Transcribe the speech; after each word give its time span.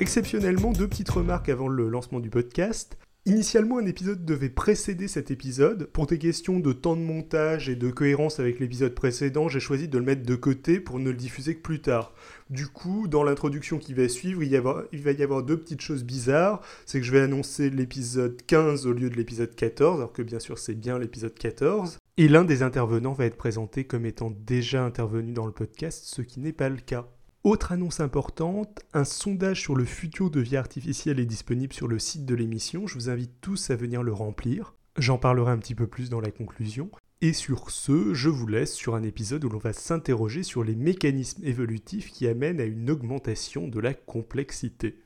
exceptionnellement, 0.00 0.72
deux 0.72 0.88
petites 0.88 1.10
remarques 1.10 1.50
avant 1.50 1.68
le 1.68 1.88
lancement 1.88 2.20
du 2.20 2.30
podcast. 2.30 2.96
Initialement, 3.26 3.76
un 3.76 3.84
épisode 3.84 4.24
devait 4.24 4.48
précéder 4.48 5.06
cet 5.06 5.30
épisode. 5.30 5.84
Pour 5.92 6.06
des 6.06 6.18
questions 6.18 6.58
de 6.58 6.72
temps 6.72 6.96
de 6.96 7.02
montage 7.02 7.68
et 7.68 7.76
de 7.76 7.90
cohérence 7.90 8.40
avec 8.40 8.60
l'épisode 8.60 8.94
précédent, 8.94 9.48
j'ai 9.48 9.60
choisi 9.60 9.88
de 9.88 9.98
le 9.98 10.04
mettre 10.04 10.22
de 10.22 10.34
côté 10.34 10.80
pour 10.80 10.98
ne 10.98 11.10
le 11.10 11.16
diffuser 11.16 11.54
que 11.54 11.60
plus 11.60 11.82
tard. 11.82 12.14
Du 12.48 12.66
coup, 12.66 13.08
dans 13.08 13.22
l'introduction 13.22 13.78
qui 13.78 13.92
va 13.92 14.08
suivre, 14.08 14.42
il, 14.42 14.50
va 14.58 15.12
y 15.12 15.22
avoir 15.22 15.42
deux 15.42 15.58
petites 15.58 15.82
choses 15.82 16.02
bizarres. 16.02 16.62
C'est 16.86 16.98
que 16.98 17.06
je 17.06 17.12
vais 17.12 17.20
annoncer 17.20 17.68
l'épisode 17.68 18.40
15 18.46 18.86
au 18.86 18.94
lieu 18.94 19.10
de 19.10 19.16
l'épisode 19.16 19.54
14, 19.54 19.98
alors 19.98 20.14
que 20.14 20.22
bien 20.22 20.40
sûr 20.40 20.58
c'est 20.58 20.74
bien 20.74 20.98
l'épisode 20.98 21.34
14. 21.34 21.98
Et 22.16 22.26
l'un 22.26 22.44
des 22.44 22.62
intervenants 22.62 23.12
va 23.12 23.26
être 23.26 23.36
présenté 23.36 23.84
comme 23.84 24.06
étant 24.06 24.30
déjà 24.30 24.82
intervenu 24.82 25.32
dans 25.32 25.46
le 25.46 25.52
podcast, 25.52 26.04
ce 26.06 26.22
qui 26.22 26.40
n'est 26.40 26.54
pas 26.54 26.70
le 26.70 26.78
cas. 26.78 27.06
Autre 27.42 27.72
annonce 27.72 28.00
importante, 28.00 28.80
un 28.92 29.04
sondage 29.04 29.62
sur 29.62 29.74
le 29.74 29.86
futur 29.86 30.30
de 30.30 30.40
vie 30.40 30.58
artificielle 30.58 31.18
est 31.18 31.24
disponible 31.24 31.72
sur 31.72 31.88
le 31.88 31.98
site 31.98 32.26
de 32.26 32.34
l'émission. 32.34 32.86
Je 32.86 32.92
vous 32.92 33.08
invite 33.08 33.32
tous 33.40 33.70
à 33.70 33.76
venir 33.76 34.02
le 34.02 34.12
remplir. 34.12 34.74
J'en 34.98 35.16
parlerai 35.16 35.50
un 35.50 35.56
petit 35.56 35.74
peu 35.74 35.86
plus 35.86 36.10
dans 36.10 36.20
la 36.20 36.30
conclusion. 36.30 36.90
Et 37.22 37.32
sur 37.32 37.70
ce, 37.70 38.12
je 38.12 38.28
vous 38.28 38.46
laisse 38.46 38.74
sur 38.74 38.94
un 38.94 39.02
épisode 39.02 39.42
où 39.46 39.48
l'on 39.48 39.56
va 39.58 39.72
s'interroger 39.72 40.42
sur 40.42 40.64
les 40.64 40.74
mécanismes 40.74 41.42
évolutifs 41.42 42.10
qui 42.10 42.26
amènent 42.26 42.60
à 42.60 42.64
une 42.64 42.90
augmentation 42.90 43.68
de 43.68 43.80
la 43.80 43.94
complexité. 43.94 44.98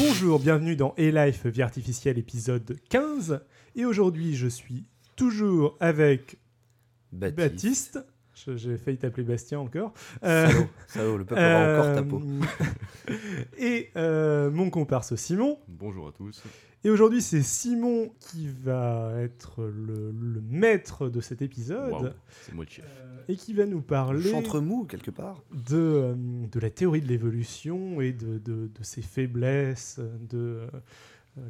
Bonjour, 0.00 0.40
bienvenue 0.40 0.74
dans 0.74 0.94
A-Life 0.98 1.46
Vie 1.46 1.62
Artificielle 1.62 2.18
épisode 2.18 2.80
15. 2.88 3.44
Et 3.76 3.84
aujourd'hui, 3.84 4.34
je 4.34 4.48
suis 4.48 4.86
toujours 5.14 5.76
avec 5.78 6.38
Baptiste 7.12 8.00
j'ai 8.34 8.76
failli 8.78 8.98
t'appeler 8.98 9.24
Bastien 9.24 9.60
encore. 9.60 9.92
Euh, 10.24 10.48
le 10.96 11.24
peuple 11.24 11.40
aura 11.40 11.78
encore 11.78 11.94
ta 11.94 12.02
peau. 12.02 12.20
Euh, 12.20 13.14
et 13.58 13.90
euh, 13.96 14.50
mon 14.50 14.70
comparse 14.70 15.14
Simon. 15.14 15.58
Bonjour 15.68 16.08
à 16.08 16.12
tous. 16.12 16.42
Et 16.86 16.90
aujourd'hui, 16.90 17.22
c'est 17.22 17.42
Simon 17.42 18.12
qui 18.20 18.46
va 18.46 19.12
être 19.16 19.64
le, 19.64 20.12
maître 20.50 21.08
de 21.08 21.20
cet 21.22 21.40
épisode. 21.40 22.14
c'est 22.42 22.54
moi 22.54 22.66
le 22.66 22.70
chef. 22.70 22.84
et 23.26 23.36
qui 23.36 23.54
va 23.54 23.64
nous 23.64 23.80
parler. 23.80 24.30
Chantre 24.30 24.60
mou, 24.60 24.84
quelque 24.84 25.10
part. 25.10 25.42
De, 25.50 26.14
de 26.14 26.60
la 26.60 26.68
théorie 26.68 27.00
de 27.00 27.08
l'évolution 27.08 28.02
et 28.02 28.12
de, 28.12 28.38
de, 28.38 28.66
de, 28.66 28.82
ses 28.82 29.00
faiblesses, 29.00 29.98
de 29.98 30.38
euh, 30.38 30.66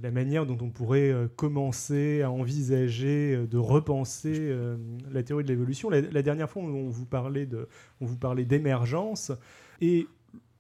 la 0.03 0.11
manière 0.11 0.47
dont 0.47 0.59
on 0.61 0.71
pourrait 0.71 1.11
euh, 1.11 1.29
commencer 1.29 2.23
à 2.23 2.31
envisager 2.31 3.35
euh, 3.35 3.47
de 3.47 3.59
repenser 3.59 4.55
la 5.11 5.23
théorie 5.23 5.45
de 5.45 5.49
l'évolution. 5.49 5.91
La, 5.91 6.23
dernière 6.23 6.49
fois, 6.49 6.63
on 6.63 6.89
vous 6.89 7.07
parlait 7.07 7.49
on 8.01 8.07
vous 8.07 8.17
parlait 8.17 8.45
d'émergence 8.45 9.33
et 9.81 10.07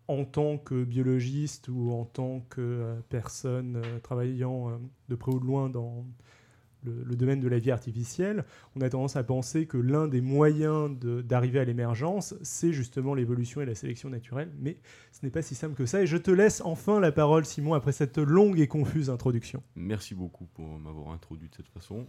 en 0.08 0.24
tant 0.24 0.58
que 0.58 0.84
biologiste 0.84 1.68
ou 1.68 1.92
en 1.92 2.04
tant 2.04 2.40
que 2.50 2.94
personne 3.08 3.80
travaillant 4.02 4.78
de 5.08 5.14
près 5.14 5.32
ou 5.32 5.40
de 5.40 5.46
loin 5.46 5.70
dans 5.70 6.04
le, 6.84 7.16
domaine 7.16 7.40
de 7.40 7.48
la 7.48 7.58
vie 7.58 7.70
artificielle, 7.70 8.44
on 8.76 8.80
a 8.80 8.88
tendance 8.88 9.16
à 9.16 9.22
penser 9.22 9.66
que 9.66 9.76
l'un 9.76 10.08
des 10.08 10.20
moyens 10.20 10.90
d'arriver 10.98 11.60
à 11.60 11.64
l'émergence, 11.64 12.34
c'est 12.42 12.72
justement 12.72 13.14
l'évolution 13.14 13.60
et 13.60 13.66
la 13.66 13.74
sélection 13.74 14.10
naturelle, 14.10 14.50
mais 14.60 14.76
ce 15.12 15.24
n'est 15.24 15.30
pas 15.30 15.42
si 15.42 15.54
simple 15.54 15.74
que 15.74 15.86
ça. 15.86 16.02
Et 16.02 16.06
je 16.06 16.16
te 16.16 16.30
laisse 16.30 16.60
enfin 16.64 17.00
la 17.00 17.12
parole, 17.12 17.44
Simon, 17.44 17.74
après 17.74 17.92
cette 17.92 18.18
longue 18.18 18.58
et 18.60 18.66
confuse 18.66 19.10
introduction. 19.10 19.62
Merci 19.76 20.14
beaucoup 20.14 20.46
pour 20.54 20.78
m'avoir 20.78 21.10
introduit 21.10 21.48
de 21.48 21.54
cette 21.54 21.68
façon. 21.68 22.06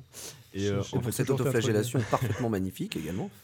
Et 0.54 0.70
euh, 0.70 0.82
cette 1.12 1.30
autoflagellation 1.30 2.00
parfaitement 2.10 2.49
magnifique 2.49 2.95
également. 2.98 3.30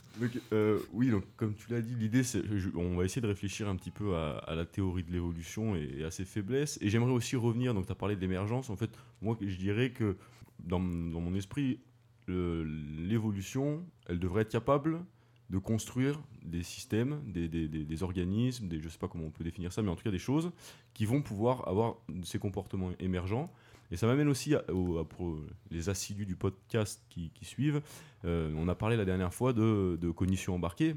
Euh, 0.52 0.80
oui, 0.94 1.10
donc 1.10 1.24
comme 1.38 1.56
tu 1.56 1.72
l'as 1.72 1.82
dit, 1.82 1.96
l'idée, 1.96 2.24
c'est 2.24 2.42
on 2.76 2.98
va 2.98 3.06
essayer 3.06 3.22
de 3.22 3.28
réfléchir 3.28 3.70
un 3.70 3.76
petit 3.76 3.92
peu 3.92 4.16
à, 4.16 4.54
la 4.56 4.66
théorie 4.66 5.04
de 5.04 5.12
l'évolution 5.12 5.76
et, 5.76 6.04
à 6.04 6.12
ses 6.12 6.26
faiblesses. 6.26 6.78
Et 6.82 6.90
j'aimerais 6.90 7.12
aussi 7.12 7.36
revenir, 7.36 7.74
donc 7.74 7.86
tu 7.86 7.92
as 7.92 7.96
parlé 7.96 8.16
d'émergence, 8.16 8.70
en 8.70 8.76
fait, 8.76 8.90
moi 9.22 9.38
je 9.42 9.56
dirais 9.56 9.92
que 9.92 10.18
dans, 10.64 10.80
mon 10.80 11.36
esprit, 11.36 11.80
l'évolution, 12.28 13.86
elle 14.08 14.20
devrait 14.20 14.44
être 14.44 14.52
capable 14.52 15.04
de 15.50 15.58
construire 15.58 16.22
des 16.44 16.64
systèmes, 16.64 17.22
des, 17.28 18.04
organismes, 18.04 18.68
des, 18.68 18.80
je 18.80 18.86
ne 18.86 18.90
sais 18.90 18.98
pas 18.98 19.10
comment 19.10 19.26
on 19.26 19.32
peut 19.32 19.44
définir 19.44 19.74
ça, 19.74 19.82
mais 19.82 19.90
en 19.90 19.96
tout 19.96 20.04
cas 20.04 20.12
des 20.12 20.18
choses 20.18 20.52
qui 20.94 21.06
vont 21.06 21.22
pouvoir 21.22 21.68
avoir 21.68 21.98
ces 22.24 22.40
comportements 22.40 22.92
émergents. 23.00 23.52
Et 23.92 23.98
ça 23.98 24.08
m'amène 24.08 24.30
aussi 24.30 24.56
à, 24.56 24.62
pour 24.62 25.38
les 25.70 25.90
assidus 25.90 26.26
du 26.26 26.38
podcast 26.38 27.04
qui, 27.10 27.32
suivent. 27.42 27.82
Euh, 28.24 28.54
on 28.56 28.70
a 28.70 28.76
parlé 28.76 28.96
la 28.96 29.04
dernière 29.04 29.34
fois 29.34 29.52
de, 29.52 29.98
de 30.00 30.10
cognition 30.12 30.56
embarquée. 30.56 30.96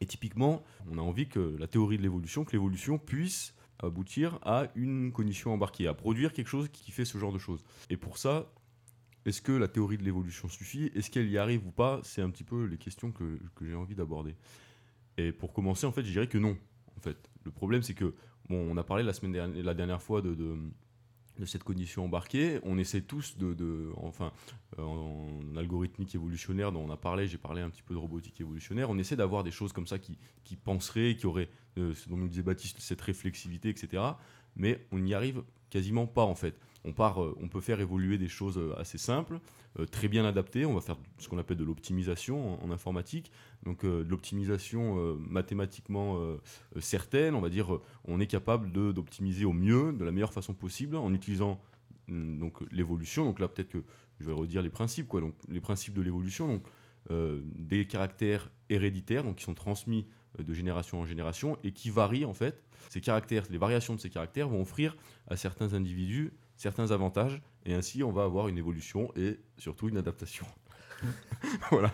Et 0.00 0.06
typiquement, 0.06 0.62
on 0.90 0.96
a 0.96 1.02
envie 1.02 1.28
que 1.28 1.56
la 1.58 1.66
théorie 1.66 1.98
de 1.98 2.02
l'évolution, 2.02 2.44
que 2.44 2.52
l'évolution 2.52 2.98
puisse 2.98 3.54
aboutir 3.78 4.38
à 4.42 4.68
une 4.74 5.12
cognition 5.12 5.52
embarquée, 5.52 5.86
à 5.86 5.94
produire 5.94 6.32
quelque 6.32 6.48
chose 6.48 6.68
qui 6.72 6.90
fait 6.92 7.04
ce 7.04 7.18
genre 7.18 7.32
de 7.32 7.38
choses. 7.38 7.64
Et 7.90 7.96
pour 7.96 8.16
ça, 8.18 8.50
est-ce 9.26 9.42
que 9.42 9.52
la 9.52 9.66
théorie 9.66 9.98
de 9.98 10.04
l'évolution 10.04 10.48
suffit? 10.48 10.90
Est-ce 10.94 11.10
qu'elle 11.10 11.28
y 11.28 11.36
arrive 11.36 11.66
ou 11.66 11.72
pas? 11.72 12.00
C'est 12.04 12.22
un 12.22 12.30
petit 12.30 12.44
peu 12.44 12.64
les 12.64 12.78
questions 12.78 13.10
que, 13.10 13.38
j'ai 13.60 13.74
envie 13.74 13.96
d'aborder. 13.96 14.36
Et 15.18 15.32
pour 15.32 15.52
commencer, 15.52 15.84
en 15.84 15.92
fait, 15.92 16.04
je 16.04 16.12
dirais 16.12 16.28
que 16.28 16.38
non. 16.38 16.56
En 16.96 17.00
fait, 17.00 17.16
le 17.44 17.50
problème, 17.50 17.82
c'est 17.82 17.94
que 17.94 18.14
bon, 18.48 18.56
on 18.70 18.76
a 18.76 18.84
parlé 18.84 19.02
la 19.02 19.12
semaine 19.12 19.32
dernière, 19.32 19.64
la 19.64 19.74
dernière 19.74 20.00
fois 20.00 20.22
de, 20.22 20.56
cette 21.44 21.64
cognition 21.64 22.04
embarquée. 22.04 22.60
On 22.62 22.78
essaie 22.78 23.00
tous 23.00 23.36
de, 23.36 23.90
enfin, 23.96 24.32
euh, 24.78 24.82
en 24.82 25.56
algorithmique 25.56 26.14
évolutionnaire 26.14 26.70
dont 26.70 26.84
on 26.84 26.90
a 26.90 26.96
parlé, 26.96 27.26
j'ai 27.26 27.36
parlé 27.36 27.62
un 27.62 27.68
petit 27.68 27.82
peu 27.82 27.94
de 27.94 27.98
robotique 27.98 28.40
évolutionnaire. 28.40 28.90
On 28.90 28.98
essaie 28.98 29.16
d'avoir 29.16 29.42
des 29.42 29.50
choses 29.50 29.72
comme 29.72 29.88
ça 29.88 29.98
qui, 29.98 30.18
qui 30.44 30.54
penseraient, 30.54 31.16
qui 31.16 31.26
auraient, 31.26 31.48
euh, 31.78 31.94
ce 31.94 32.08
dont 32.08 32.16
nous 32.16 32.28
disait 32.28 32.42
Baptiste, 32.42 32.78
cette 32.78 33.00
réflexivité, 33.00 33.70
etc. 33.70 34.04
Mais 34.54 34.86
on 34.92 35.00
n'y 35.00 35.14
arrive 35.14 35.42
quasiment 35.70 36.06
pas 36.06 36.24
en 36.24 36.34
fait 36.34 36.58
euh, 36.86 37.34
on 37.40 37.48
peut 37.48 37.60
faire 37.60 37.80
évoluer 37.80 38.18
des 38.18 38.28
choses 38.28 38.58
euh, 38.58 38.78
assez 38.78 38.98
simples, 38.98 39.40
euh, 39.78 39.86
très 39.86 40.08
bien 40.08 40.24
adaptées. 40.24 40.66
On 40.66 40.74
va 40.74 40.80
faire 40.80 40.96
ce 41.18 41.28
qu'on 41.28 41.38
appelle 41.38 41.56
de 41.56 41.64
l'optimisation 41.64 42.62
en, 42.62 42.70
informatique. 42.70 43.30
Donc 43.64 43.84
de 43.84 44.06
l'optimisation 44.08 45.16
mathématiquement 45.16 46.20
certaine, 46.78 47.34
on 47.34 47.40
va 47.40 47.48
dire, 47.48 47.80
on 48.04 48.20
est 48.20 48.26
capable 48.26 48.70
d'optimiser 48.70 49.44
au 49.44 49.52
mieux, 49.52 49.92
de 49.92 50.04
la 50.04 50.12
meilleure 50.12 50.32
façon 50.32 50.54
possible, 50.54 50.94
en 50.94 51.12
utilisant 51.12 51.60
mm, 52.06 52.38
donc 52.38 52.60
l'évolution. 52.70 53.24
Donc 53.24 53.40
là, 53.40 53.48
peut-être 53.48 53.70
que 53.70 53.82
je 54.20 54.26
vais 54.26 54.32
redire 54.32 54.62
les 54.62 54.70
principes, 54.70 55.08
quoi. 55.08 55.20
Donc 55.20 55.34
les 55.48 55.60
principes 55.60 55.94
de 55.94 56.02
l'évolution, 56.02 56.62
des 57.10 57.86
caractères 57.86 58.50
héréditaires, 58.68 59.24
qui 59.36 59.44
sont 59.44 59.54
transmis 59.54 60.06
de 60.42 60.54
génération 60.54 61.00
en 61.00 61.06
génération 61.06 61.58
et 61.64 61.72
qui 61.72 61.90
varient 61.90 62.24
en 62.24 62.34
fait. 62.34 62.62
Ces 62.90 63.00
caractères, 63.00 63.44
les 63.50 63.58
variations 63.58 63.94
de 63.94 64.00
ces 64.00 64.10
caractères 64.10 64.48
vont 64.48 64.62
offrir 64.62 64.96
à 65.28 65.36
certains 65.36 65.74
individus 65.74 66.32
certains 66.56 66.90
avantages, 66.90 67.40
et 67.64 67.74
ainsi 67.74 68.02
on 68.02 68.12
va 68.12 68.24
avoir 68.24 68.48
une 68.48 68.58
évolution 68.58 69.12
et 69.16 69.38
surtout 69.58 69.88
une 69.88 69.98
adaptation. 69.98 70.46
voilà. 71.70 71.92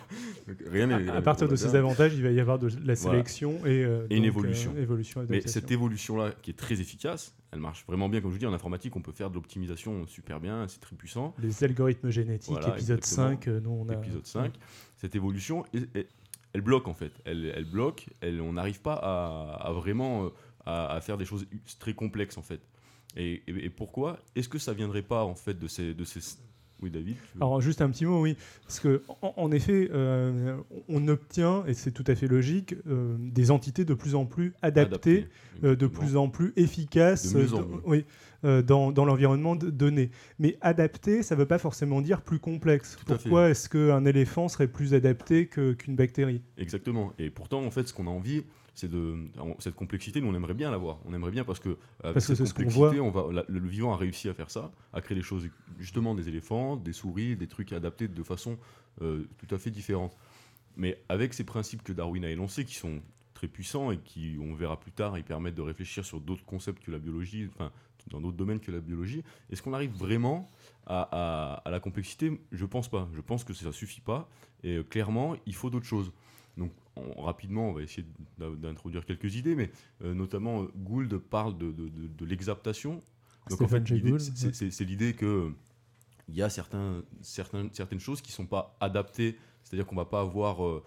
rien 0.71 0.89
à, 0.89 1.17
à 1.17 1.21
partir 1.21 1.49
de 1.49 1.57
ces 1.57 1.75
avantages, 1.75 2.13
il 2.13 2.23
va 2.23 2.31
y 2.31 2.39
avoir 2.39 2.57
de 2.57 2.69
la 2.85 2.95
sélection 2.95 3.59
et, 3.65 3.83
euh, 3.83 4.07
une 4.09 4.23
évolution. 4.23 4.73
Euh, 4.77 5.25
Mais 5.27 5.41
cette 5.41 5.71
évolution-là, 5.71 6.31
qui 6.41 6.51
est 6.51 6.57
très 6.57 6.79
efficace, 6.79 7.35
elle 7.51 7.59
marche 7.59 7.83
vraiment 7.85 8.07
bien. 8.07 8.21
Comme 8.21 8.29
je 8.29 8.35
vous 8.35 8.39
dis, 8.39 8.45
en 8.45 8.53
informatique, 8.53 8.95
on 8.95 9.01
peut 9.01 9.11
faire 9.11 9.29
de 9.29 9.35
l'optimisation 9.35 10.07
super 10.07 10.39
bien, 10.39 10.65
c'est 10.69 10.79
très 10.79 10.95
puissant. 10.95 11.35
Les 11.39 11.65
algorithmes 11.65 12.11
génétiques, 12.11 12.65
épisode 12.65 13.03
5, 13.03 13.47
euh, 13.49 13.59
on 13.67 13.89
a... 13.89 13.93
Épisode 13.93 14.25
5. 14.25 14.53
Cette 14.95 15.17
évolution, 15.17 15.65
elle 16.53 16.61
bloque 16.61 16.87
en 16.87 16.93
fait. 16.93 17.11
Elle, 17.25 17.51
elle 17.55 17.65
bloque, 17.65 18.07
elle, 18.21 18.41
on 18.41 18.53
n'arrive 18.53 18.81
pas 18.81 18.93
à, 18.93 19.71
vraiment 19.73 20.29
à, 20.65 20.95
à, 20.95 21.01
faire 21.01 21.17
des 21.17 21.25
choses 21.25 21.45
très 21.79 21.93
complexes 21.93 22.37
en 22.37 22.43
fait. 22.43 22.61
Et, 23.15 23.69
pourquoi? 23.75 24.19
Est-ce 24.35 24.49
que 24.49 24.57
ça 24.57 24.73
viendrait 24.73 25.03
pas 25.03 25.23
en 25.23 25.35
fait 25.35 25.57
de 25.57 25.67
ces, 25.67 25.93
de 25.93 26.03
ces... 26.03 26.19
Oui, 26.81 26.89
David. 26.89 27.15
Alors 27.39 27.61
juste 27.61 27.81
un 27.81 27.89
petit 27.89 28.05
mot, 28.05 28.21
oui, 28.21 28.35
parce 28.63 28.81
que 28.81 29.03
en, 29.21 29.51
effet, 29.53 29.89
euh, 29.93 30.57
on 30.89 31.07
obtient 31.07 31.63
et 31.65 31.73
c'est 31.73 31.91
tout 31.91 32.03
à 32.07 32.15
fait 32.15 32.27
logique 32.27 32.75
euh, 32.87 33.15
des 33.19 33.51
entités 33.51 33.85
de 33.85 33.93
plus 33.93 34.15
en 34.15 34.25
plus 34.25 34.53
adaptées, 34.61 35.29
euh, 35.63 35.77
de 35.77 35.87
plus 35.87 36.17
en 36.17 36.27
plus 36.27 36.51
efficaces, 36.57 37.35
oui, 37.85 38.03
dans, 38.43 38.91
dans 38.91 39.05
l'environnement 39.05 39.55
donné. 39.55 40.11
Mais 40.39 40.57
adapté, 40.61 41.23
ça 41.23 41.35
ne 41.35 41.39
veut 41.39 41.47
pas 41.47 41.57
forcément 41.57 42.01
dire 42.01 42.21
plus 42.21 42.39
complexe. 42.39 42.97
Pourquoi 43.05 43.49
est-ce 43.49 43.69
qu'un 43.69 44.05
éléphant 44.05 44.47
serait 44.47 44.67
plus 44.67 44.93
adapté 44.93 45.47
qu'une 45.47 45.95
bactérie? 45.95 46.41
Exactement. 46.57 47.13
Et 47.19 47.29
pourtant, 47.29 47.63
en 47.63 47.71
fait, 47.71 47.87
ce 47.87 47.93
qu'on 47.93 48.07
a 48.07 48.11
envie 48.11 48.43
c'est 48.73 48.89
de 48.89 49.15
cette 49.59 49.75
complexité 49.75 50.19
nous 50.19 50.27
on 50.27 50.35
aimerait 50.35 50.53
bien 50.53 50.71
l'avoir 50.71 50.99
on 51.05 51.13
aimerait 51.13 51.31
bien 51.31 51.43
parce 51.43 51.59
que 51.59 51.77
avec 52.03 52.15
parce 52.15 52.25
cette 52.25 52.39
complexité 52.39 52.99
on 52.99 53.11
va 53.11 53.43
le, 53.47 53.67
vivant 53.67 53.93
a 53.93 53.97
réussi 53.97 54.29
à 54.29 54.33
faire 54.33 54.49
ça 54.49 54.71
à 54.93 55.01
créer 55.01 55.15
des 55.15 55.23
choses 55.23 55.47
justement 55.79 56.15
des 56.15 56.27
éléphants 56.27 56.75
des 56.75 56.93
souris 56.93 57.35
des 57.35 57.47
trucs 57.47 57.71
adaptés 57.71 58.07
de 58.07 58.23
façon 58.23 58.57
euh, 59.01 59.27
tout 59.37 59.53
à 59.53 59.59
fait 59.59 59.69
différente 59.69 60.17
mais 60.75 60.99
avec 61.07 61.33
ces 61.33 61.43
principes 61.43 61.83
que 61.83 61.93
Darwin 61.93 62.25
a 62.25 62.31
énoncés 62.31 62.65
qui 62.65 62.75
sont 62.75 62.99
très 63.33 63.47
puissants 63.47 63.91
et 63.91 63.97
qui 63.97 64.37
on 64.39 64.53
verra 64.53 64.79
plus 64.79 64.91
tard 64.91 65.17
ils 65.17 65.23
permettent 65.23 65.55
de 65.55 65.61
réfléchir 65.61 66.05
sur 66.05 66.19
d'autres 66.19 66.45
concepts 66.45 66.83
que 66.83 66.91
la 66.91 66.99
biologie 66.99 67.49
enfin 67.53 67.71
dans 68.11 68.19
d'autres 68.19 68.37
domaines 68.37 68.59
que 68.59 68.71
la 68.71 68.81
biologie. 68.81 69.23
Est-ce 69.49 69.61
qu'on 69.61 69.73
arrive 69.73 69.91
vraiment 69.91 70.51
à, 70.85 71.61
à, 71.63 71.69
la 71.69 71.79
complexité? 71.79 72.41
Je 72.51 72.65
pense 72.65 72.89
pas. 72.89 73.07
Je 73.13 73.21
pense 73.21 73.43
que 73.43 73.53
ça 73.53 73.71
suffit 73.71 74.01
pas. 74.01 74.29
Et 74.63 74.77
euh, 74.77 74.83
clairement 74.83 75.35
il 75.45 75.55
faut 75.55 75.69
d'autres 75.69 75.85
choses. 75.85 76.11
Donc 76.57 76.71
rapidement, 77.17 77.69
on 77.69 77.73
va 77.73 77.81
essayer 77.81 78.05
d'introduire 78.37 79.05
quelques 79.05 79.35
idées, 79.35 79.55
mais 79.55 79.71
notamment 80.01 80.67
Gould 80.75 81.17
parle 81.17 81.57
de, 81.57 81.71
de, 81.71 82.25
l'exaptation. 82.25 82.99
Donc 83.49 83.61
en 83.61 83.67
fait, 83.67 83.83
c'est 84.51 84.85
l'idée 84.85 85.13
que 85.13 85.51
il 86.29 86.35
y 86.35 86.43
a 86.43 86.49
certains, 86.49 87.03
certains, 87.21 87.67
certaines 87.73 87.99
choses 87.99 88.21
qui 88.21 88.31
ne 88.31 88.35
sont 88.35 88.45
pas 88.45 88.77
adaptées, 88.79 89.35
c'est-à-dire 89.63 89.87
qu'on 89.87 89.95
ne 89.95 90.01
va 90.01 90.05
pas 90.05 90.21
avoir 90.21 90.83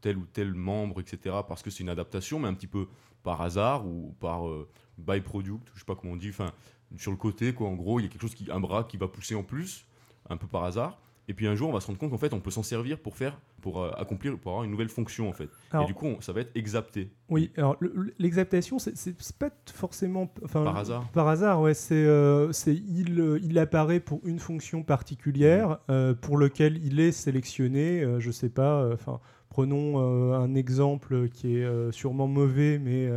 tel 0.00 0.16
ou 0.16 0.26
tel 0.32 0.54
membre, 0.54 1.00
etc., 1.00 1.36
parce 1.48 1.62
que 1.62 1.70
c'est 1.70 1.82
une 1.82 1.88
adaptation, 1.88 2.38
mais 2.38 2.48
un 2.48 2.54
petit 2.54 2.66
peu 2.66 2.86
par 3.22 3.42
hasard 3.42 3.86
ou 3.86 4.14
par 4.20 4.44
byproduct, 4.98 5.70
je 5.74 5.80
sais 5.80 5.84
pas 5.84 5.96
comment 5.96 6.12
on 6.12 6.16
dit, 6.16 6.30
enfin, 6.30 6.52
sur 6.96 7.10
le 7.10 7.16
côté, 7.16 7.52
quoi. 7.52 7.68
En 7.68 7.74
gros, 7.74 7.98
il 8.00 8.04
y 8.04 8.06
a 8.06 8.08
quelque 8.08 8.22
chose 8.22 8.34
qui, 8.34 8.50
un 8.50 8.60
bras 8.60 8.84
qui 8.84 8.96
va 8.96 9.08
pousser 9.08 9.34
en 9.34 9.42
plus, 9.42 9.84
un 10.28 10.36
peu 10.36 10.46
par 10.46 10.64
hasard. 10.64 10.98
Et 11.28 11.34
puis 11.34 11.46
un 11.46 11.54
jour, 11.54 11.68
on 11.68 11.72
va 11.72 11.80
se 11.80 11.86
rendre 11.86 11.98
compte 11.98 12.10
qu'en 12.10 12.18
fait, 12.18 12.32
on 12.32 12.40
peut 12.40 12.50
s'en 12.50 12.62
servir 12.62 12.98
pour 12.98 13.16
faire, 13.16 13.40
pour 13.60 13.82
euh, 13.82 13.90
accomplir, 13.96 14.38
pour 14.38 14.52
avoir 14.52 14.64
une 14.64 14.70
nouvelle 14.70 14.88
fonction 14.88 15.28
en 15.28 15.32
fait. 15.32 15.48
et 15.74 15.84
du 15.84 15.94
coup, 15.94 16.16
ça 16.20 16.32
va 16.32 16.40
être 16.40 16.52
exapté. 16.54 17.10
Oui. 17.28 17.50
Alors 17.56 17.76
l'exaptation, 18.18 18.78
c'est 18.78 19.38
pas 19.38 19.50
forcément, 19.74 20.32
enfin, 20.44 20.62
par 20.64 20.76
hasard. 20.76 21.08
Par 21.12 21.28
hasard, 21.28 21.60
ouais. 21.60 21.74
C'est, 21.74 21.94
euh, 21.94 22.52
il, 22.66 23.20
euh, 23.20 23.40
il 23.42 23.58
apparaît 23.58 24.00
pour 24.00 24.20
une 24.24 24.38
fonction 24.38 24.82
particulière 24.82 25.78
mmh. 25.88 26.12
pour 26.20 26.36
lequel 26.38 26.78
il 26.84 27.00
est 27.00 27.12
sélectionné. 27.12 28.04
je 28.18 28.30
sais 28.30 28.48
pas. 28.48 28.88
Enfin, 28.92 29.20
prenons 29.48 29.98
un 30.32 30.54
exemple 30.54 31.28
qui 31.28 31.56
est 31.56 31.92
sûrement 31.92 32.28
mauvais, 32.28 32.78
mais 32.78 33.10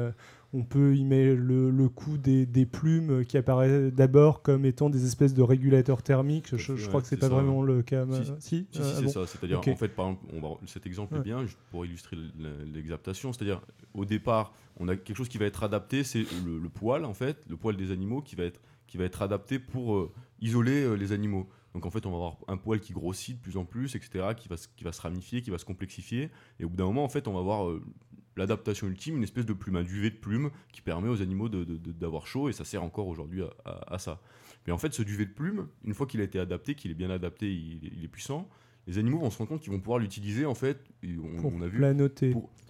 on 0.51 0.63
peut 0.63 0.95
y 0.95 1.03
mettre 1.03 1.39
le, 1.39 1.89
coup 1.89 2.17
des, 2.17 2.65
plumes 2.65 3.23
qui 3.25 3.37
apparaît 3.37 3.91
d'abord 3.91 4.41
comme 4.41 4.65
étant 4.65 4.89
des 4.89 5.05
espèces 5.05 5.33
de 5.33 5.43
régulateurs 5.43 6.01
thermiques. 6.01 6.55
Je, 6.55 6.87
crois 6.87 7.01
que 7.01 7.07
c'est 7.07 7.17
pas 7.17 7.29
vraiment 7.29 7.61
le 7.61 7.83
cas. 7.83 8.05
Si, 8.39 8.67
si, 8.71 8.79
euh, 8.79 8.99
c'est 8.99 9.09
ça. 9.09 9.27
C'est-à-dire, 9.27 9.59
en 9.59 9.75
fait, 9.75 9.89
par 9.89 10.09
exemple, 10.09 10.65
cet 10.65 10.87
exemple 10.87 11.17
est 11.17 11.21
bien 11.21 11.45
pour 11.69 11.85
illustrer 11.85 12.17
l'exaptation. 12.73 13.31
C'est-à-dire, 13.31 13.61
au 13.93 14.05
départ, 14.05 14.53
on 14.77 14.87
a 14.87 14.95
quelque 14.95 15.17
chose 15.17 15.29
qui 15.29 15.37
va 15.37 15.45
être 15.45 15.63
adapté, 15.63 16.03
c'est 16.03 16.25
le, 16.45 16.69
poil, 16.69 17.05
en 17.05 17.13
fait, 17.13 17.37
le 17.47 17.55
poil 17.55 17.75
des 17.75 17.91
animaux 17.91 18.21
qui 18.21 18.35
va 18.35 18.45
être, 18.45 18.59
qui 18.87 18.97
va 18.97 19.03
être 19.03 19.21
adapté 19.21 19.59
pour 19.59 19.95
euh, 19.95 20.11
isoler 20.41 20.83
euh, 20.83 20.95
les 20.95 21.11
animaux. 21.11 21.47
Donc 21.75 21.85
en 21.85 21.91
fait, 21.91 22.07
on 22.07 22.09
va 22.09 22.15
avoir 22.15 22.37
un 22.47 22.57
poil 22.57 22.79
qui 22.79 22.93
grossit 22.93 23.37
de 23.37 23.41
plus 23.41 23.55
en 23.55 23.65
plus, 23.65 23.93
etc., 23.95 24.29
qui 24.35 24.47
va, 24.47 24.55
qui 24.75 24.83
va 24.83 24.91
se 24.91 25.01
ramifier, 25.01 25.43
qui 25.43 25.51
va 25.51 25.59
se 25.59 25.65
complexifier. 25.65 26.31
Et 26.59 26.65
au 26.65 26.69
bout 26.69 26.77
d'un 26.77 26.85
moment, 26.85 27.03
en 27.03 27.09
fait, 27.09 27.27
on 27.27 27.33
va 27.33 27.39
avoir 27.39 27.71
l'adaptation 28.39 28.87
ultime, 28.87 29.17
une 29.17 29.23
espèce 29.23 29.45
de 29.45 29.53
plume, 29.53 29.75
un 29.75 29.83
duvet 29.83 30.09
de 30.09 30.15
plume 30.15 30.49
qui 30.71 30.81
permet 30.81 31.09
aux 31.09 31.21
animaux 31.21 31.49
d'avoir 31.49 32.25
chaud 32.25 32.49
et 32.49 32.53
ça 32.53 32.65
sert 32.65 32.83
encore 32.83 33.07
aujourd'hui 33.07 33.43
à, 33.65 33.99
ça. 33.99 34.19
Mais 34.65 34.73
en 34.73 34.77
fait, 34.77 34.93
ce 34.93 35.03
duvet 35.03 35.25
de 35.25 35.31
plume, 35.31 35.67
une 35.83 35.93
fois 35.93 36.07
qu'il 36.07 36.21
a 36.21 36.23
été 36.23 36.39
adapté, 36.39 36.75
qu'il 36.75 36.91
est 36.91 36.95
bien 36.95 37.09
adapté, 37.09 37.51
il, 37.51 38.03
est 38.03 38.07
puissant, 38.07 38.49
les 38.87 38.97
animaux 38.97 39.19
vont 39.19 39.29
se 39.29 39.37
rendre 39.37 39.49
compte 39.49 39.61
qu'ils 39.61 39.71
vont 39.71 39.79
pouvoir 39.79 39.99
l'utiliser 39.99 40.45
en 40.45 40.55
fait. 40.55 40.79
On, 41.03 41.41
pour 41.41 41.53
a 41.61 41.67
vu. 41.67 41.77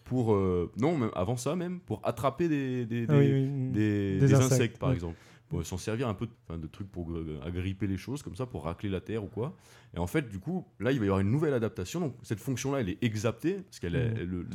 Pour, 0.04 0.34
euh, 0.34 0.72
non, 0.78 0.98
même 0.98 1.12
avant 1.14 1.38
ça 1.38 1.56
même, 1.56 1.80
pour 1.82 2.02
attraper 2.04 2.50
des, 2.50 2.86
des, 2.86 3.06
ah 3.08 4.38
insectes, 4.38 4.80
par 4.80 4.92
exemple 4.92 5.16
pour 5.50 5.66
s'en 5.66 5.78
servir 5.78 6.08
un 6.08 6.14
peu 6.14 6.28
de, 6.28 6.58
de 6.58 6.68
trucs 6.68 6.90
pour 6.90 7.12
agripper 7.44 7.88
les 7.88 7.98
choses 7.98 8.22
comme 8.22 8.36
ça, 8.36 8.46
pour 8.46 8.66
racler 8.66 8.90
la 8.90 9.02
terre 9.02 9.24
ou 9.24 9.28
quoi. 9.28 9.56
Et 9.96 10.00
en 10.00 10.08
fait, 10.08 10.30
du 10.30 10.40
coup, 10.40 10.66
là, 10.80 10.92
il 10.92 11.00
va 11.00 11.06
y 11.06 11.08
avoir 11.08 11.20
une 11.20 11.32
nouvelle 11.32 11.54
adaptation. 11.54 12.00
Donc, 12.00 12.16
cette 12.22 12.40
fonction-là, 12.40 12.82
elle 12.82 12.90
est 12.90 13.04
exaptée, 13.04 13.56
parce 13.64 13.80
qu'elle 13.80 13.94
mmh, 13.94 14.24
le, 14.24 14.46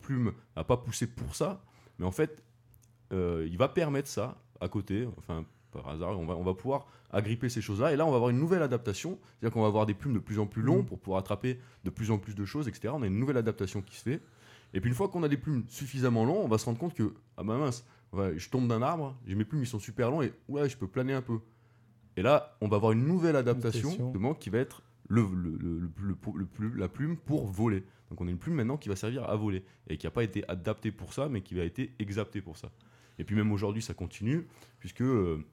plume 0.00 0.32
n'a 0.56 0.64
pas 0.64 0.76
poussé 0.76 1.06
pour 1.06 1.34
ça. 1.34 1.62
Mais 1.98 2.06
en 2.06 2.10
fait, 2.10 2.42
euh, 3.12 3.46
il 3.48 3.56
va 3.56 3.68
permettre 3.68 4.08
ça 4.08 4.42
à 4.60 4.68
côté, 4.68 5.08
enfin, 5.18 5.44
par 5.70 5.88
hasard, 5.88 6.18
on 6.18 6.26
va, 6.26 6.34
on 6.34 6.42
va 6.42 6.54
pouvoir 6.54 6.86
agripper 7.10 7.48
ces 7.48 7.60
choses-là. 7.60 7.92
Et 7.92 7.96
là, 7.96 8.04
on 8.04 8.10
va 8.10 8.16
avoir 8.16 8.30
une 8.30 8.38
nouvelle 8.38 8.62
adaptation. 8.62 9.18
C'est-à-dire 9.38 9.54
qu'on 9.54 9.62
va 9.62 9.68
avoir 9.68 9.86
des 9.86 9.94
plumes 9.94 10.14
de 10.14 10.18
plus 10.18 10.40
en 10.40 10.46
plus 10.46 10.62
longs 10.62 10.82
mmh. 10.82 10.86
pour 10.86 10.98
pouvoir 10.98 11.20
attraper 11.20 11.60
de 11.84 11.90
plus 11.90 12.10
en 12.10 12.18
plus 12.18 12.34
de 12.34 12.44
choses, 12.44 12.66
etc. 12.66 12.92
On 12.96 13.02
a 13.02 13.06
une 13.06 13.18
nouvelle 13.18 13.36
adaptation 13.36 13.82
qui 13.82 13.96
se 13.96 14.02
fait. 14.02 14.20
Et 14.74 14.80
puis, 14.80 14.90
une 14.90 14.96
fois 14.96 15.08
qu'on 15.08 15.22
a 15.22 15.28
des 15.28 15.36
plumes 15.36 15.64
suffisamment 15.68 16.24
longs, 16.24 16.42
on 16.44 16.48
va 16.48 16.58
se 16.58 16.64
rendre 16.64 16.78
compte 16.78 16.94
que, 16.94 17.14
ah 17.36 17.42
ben 17.42 17.58
mince, 17.58 17.84
je 18.12 18.48
tombe 18.48 18.68
d'un 18.68 18.82
arbre, 18.82 19.16
j'ai 19.26 19.34
mes 19.34 19.44
plumes, 19.44 19.62
ils 19.62 19.66
sont 19.66 19.78
super 19.78 20.10
longs 20.10 20.22
et 20.22 20.32
ouais, 20.48 20.68
je 20.68 20.76
peux 20.76 20.88
planer 20.88 21.12
un 21.12 21.22
peu. 21.22 21.40
Et 22.16 22.22
là, 22.22 22.56
on 22.60 22.68
va 22.68 22.76
avoir 22.76 22.92
une 22.92 23.06
nouvelle 23.06 23.36
adaptation 23.36 24.12
de 24.12 24.34
qui 24.34 24.50
va 24.50 24.58
être 24.58 24.82
le, 25.08 25.22
le, 25.22 25.58
le, 25.58 26.76
la 26.76 26.88
plume 26.88 27.16
pour 27.16 27.46
voler. 27.46 27.84
Donc 28.10 28.20
on 28.20 28.26
a 28.26 28.30
une 28.30 28.38
plume 28.38 28.54
maintenant 28.56 28.76
qui 28.76 28.88
va 28.88 28.96
servir 28.96 29.24
à 29.24 29.36
voler 29.36 29.64
et 29.88 29.96
qui 29.96 30.06
n'a 30.06 30.10
pas 30.10 30.24
été 30.24 30.48
adaptée 30.48 30.90
pour 30.92 31.12
ça, 31.12 31.28
mais 31.28 31.42
qui 31.42 31.54
va 31.54 31.62
être 31.62 31.80
exaptée 31.98 32.40
pour 32.40 32.56
ça. 32.56 32.70
Et 33.18 33.24
puis 33.24 33.36
même 33.36 33.52
aujourd'hui, 33.52 33.82
ça 33.82 33.94
continue, 33.94 34.46
puisque, 34.78 35.02
euh, 35.02 35.44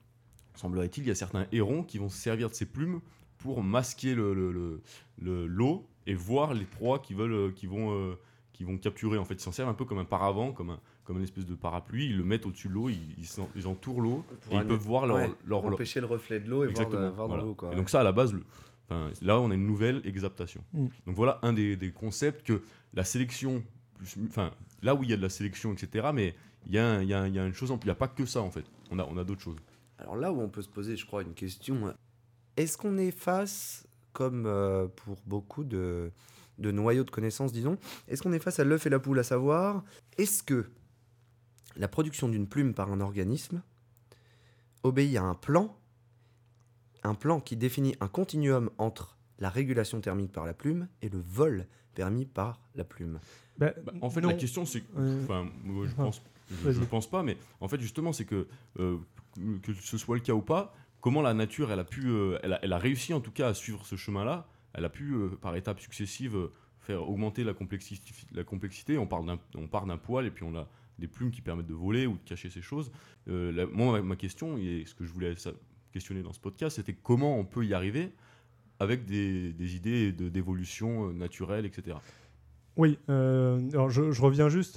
semblerait-il, 0.55 1.03
il 1.03 1.07
y 1.07 1.11
a 1.11 1.15
certains 1.15 1.47
hérons 1.51 1.83
qui 1.83 1.97
vont 1.97 2.09
se 2.09 2.17
servir 2.17 2.49
de 2.49 2.55
ces 2.55 2.65
plumes 2.65 3.01
pour 3.37 3.61
masquer 3.61 4.15
l'eau 4.15 5.87
et 6.07 6.13
voir 6.15 6.53
les 6.53 6.65
proies 6.65 6.99
qui, 6.99 7.13
veulent, 7.13 7.53
qui, 7.53 7.67
vont, 7.67 7.93
euh, 7.93 8.15
qui 8.53 8.63
vont 8.63 8.77
capturer. 8.77 9.17
En 9.17 9.25
fait, 9.25 9.35
ils 9.35 9.41
s'en 9.41 9.51
servent 9.51 9.69
un 9.69 9.73
peu 9.75 9.85
comme 9.85 9.99
un 9.99 10.05
paravent, 10.05 10.53
comme 10.53 10.71
un, 10.71 10.79
comme 11.07 11.19
une 11.19 11.23
espèce 11.23 11.45
de 11.45 11.55
parapluie, 11.55 12.07
ils 12.07 12.17
le 12.17 12.25
mettent 12.25 12.45
au-dessus 12.45 12.67
de 12.67 12.73
l'eau, 12.73 12.89
ils, 12.89 13.15
ils, 13.55 13.65
entourent 13.65 14.01
l'eau 14.01 14.25
et 14.51 14.55
ils 14.55 14.67
peuvent 14.67 14.77
voir 14.77 15.07
leur, 15.07 15.29
leur, 15.45 15.63
empêcher 15.63 16.01
le 16.01 16.05
reflet 16.05 16.41
de 16.41 16.49
l'eau 16.49 16.65
et 16.65 16.67
voir, 16.67 16.89
voir 17.13 17.27
dans 17.29 17.37
l'eau. 17.37 17.55
Et 17.71 17.75
donc 17.77 17.89
ça, 17.89 18.01
à 18.01 18.03
la 18.03 18.11
base, 18.11 18.33
le, 18.33 18.43
là, 19.21 19.39
on 19.39 19.49
a 19.49 19.53
une 19.53 19.65
nouvelle 19.65 20.01
exaptation. 20.03 20.61
Mm. 20.73 20.87
Donc 21.05 21.15
voilà 21.15 21.39
un 21.43 21.53
des, 21.53 21.77
des, 21.77 21.91
concepts 21.91 22.45
que 22.45 22.61
la 22.93 23.05
sélection, 23.05 23.63
enfin 24.27 24.51
là 24.83 24.95
où 24.95 25.03
il 25.03 25.09
y 25.09 25.13
a 25.13 25.17
de 25.17 25.21
la 25.21 25.29
sélection, 25.29 25.71
etc. 25.71 26.09
Mais 26.13 26.35
il 26.65 26.73
y, 26.73 26.77
a, 26.77 27.01
il 27.01 27.07
y, 27.07 27.13
a, 27.13 27.25
il 27.25 27.33
y 27.33 27.39
a 27.39 27.45
une 27.45 27.53
chose, 27.53 27.71
il 27.81 27.85
n'y 27.85 27.89
a 27.89 27.95
pas 27.95 28.09
que 28.09 28.25
ça 28.25 28.41
en 28.41 28.51
fait. 28.51 28.65
On 28.91 28.99
a, 28.99 29.05
on 29.05 29.15
a 29.15 29.23
d'autres 29.23 29.41
choses. 29.41 29.59
Alors 29.99 30.17
là 30.17 30.33
où 30.33 30.41
on 30.41 30.49
peut 30.49 30.61
se 30.61 30.67
poser, 30.67 30.97
je 30.97 31.05
crois, 31.05 31.21
une 31.21 31.35
question, 31.35 31.95
est-ce 32.57 32.77
qu'on 32.77 32.97
est 32.97 33.11
face, 33.11 33.87
comme 34.11 34.45
euh, 34.45 34.89
pour 34.89 35.15
beaucoup 35.25 35.63
de, 35.63 36.11
de 36.57 36.71
noyaux 36.71 37.05
de 37.05 37.11
connaissances, 37.11 37.53
disons, 37.53 37.77
est-ce 38.09 38.21
qu'on 38.21 38.33
est 38.33 38.39
face 38.39 38.59
à 38.59 38.65
l'œuf 38.65 38.85
et 38.85 38.89
la 38.89 38.99
poule, 38.99 39.19
à 39.19 39.23
savoir, 39.23 39.85
est-ce 40.17 40.43
que 40.43 40.65
la 41.77 41.87
production 41.87 42.29
d'une 42.29 42.47
plume 42.47 42.73
par 42.73 42.91
un 42.91 43.01
organisme 43.01 43.61
obéit 44.83 45.17
à 45.17 45.23
un 45.23 45.35
plan, 45.35 45.75
un 47.03 47.13
plan 47.13 47.39
qui 47.39 47.55
définit 47.55 47.95
un 47.99 48.07
continuum 48.07 48.69
entre 48.77 49.17
la 49.39 49.49
régulation 49.49 50.01
thermique 50.01 50.31
par 50.31 50.45
la 50.45 50.53
plume 50.53 50.87
et 51.01 51.09
le 51.09 51.19
vol 51.19 51.67
permis 51.93 52.25
par 52.25 52.61
la 52.75 52.83
plume. 52.83 53.19
Bah, 53.57 53.73
bah, 53.83 53.93
en 54.01 54.09
fait, 54.09 54.21
la 54.21 54.33
question, 54.33 54.65
c'est. 54.65 54.83
Enfin, 54.95 55.47
je 55.65 55.91
ah. 55.97 56.03
pense, 56.03 56.21
je, 56.63 56.83
pense 56.83 57.09
pas, 57.09 57.23
mais 57.23 57.37
en 57.59 57.67
fait, 57.67 57.79
justement, 57.79 58.13
c'est 58.13 58.25
que 58.25 58.47
euh, 58.79 58.97
que 59.63 59.73
ce 59.73 59.97
soit 59.97 60.15
le 60.15 60.21
cas 60.21 60.33
ou 60.33 60.41
pas, 60.41 60.75
comment 61.01 61.21
la 61.21 61.33
nature, 61.33 61.71
elle 61.71 61.79
a 61.79 61.83
pu, 61.83 62.07
euh, 62.07 62.39
elle, 62.43 62.73
a, 62.73 62.77
réussi 62.77 63.13
en 63.13 63.19
tout 63.19 63.31
cas 63.31 63.49
à 63.49 63.53
suivre 63.53 63.85
ce 63.85 63.95
chemin-là. 63.95 64.47
Elle 64.73 64.85
a 64.85 64.89
pu, 64.89 65.13
euh, 65.13 65.29
par 65.29 65.55
étapes 65.55 65.79
successives, 65.79 66.37
faire 66.79 67.07
augmenter 67.09 67.43
la 67.43 67.53
complexité. 67.53 68.13
La 68.31 68.43
complexité. 68.43 68.97
On, 68.97 69.07
parle 69.07 69.37
on 69.55 69.67
part 69.67 69.87
d'un 69.87 69.97
poil 69.97 70.25
et 70.25 70.31
puis 70.31 70.43
on 70.43 70.55
a 70.55 70.67
des 70.99 71.07
plumes 71.07 71.31
qui 71.31 71.41
permettent 71.41 71.67
de 71.67 71.73
voler 71.73 72.07
ou 72.07 72.13
de 72.13 72.23
cacher 72.23 72.49
ces 72.49 72.61
choses. 72.61 72.91
Euh, 73.27 73.67
moi, 73.71 74.01
ma, 74.01 74.15
question, 74.15 74.57
et 74.57 74.83
ce 74.85 74.95
que 74.95 75.05
je 75.05 75.11
voulais 75.11 75.33
questionner 75.91 76.23
dans 76.23 76.33
ce 76.33 76.39
podcast, 76.39 76.77
c'était 76.77 76.93
comment 76.93 77.37
on 77.37 77.45
peut 77.45 77.65
y 77.65 77.73
arriver 77.73 78.11
avec 78.79 79.05
des, 79.05 79.53
des 79.53 79.75
idées 79.75 80.11
d'évolution 80.11 81.09
euh, 81.09 81.13
naturelle, 81.13 81.65
etc. 81.65 81.97
Oui, 82.75 82.99
euh, 83.09 83.59
alors 83.71 83.89
je, 83.89 84.21
reviens 84.21 84.49
juste 84.49 84.75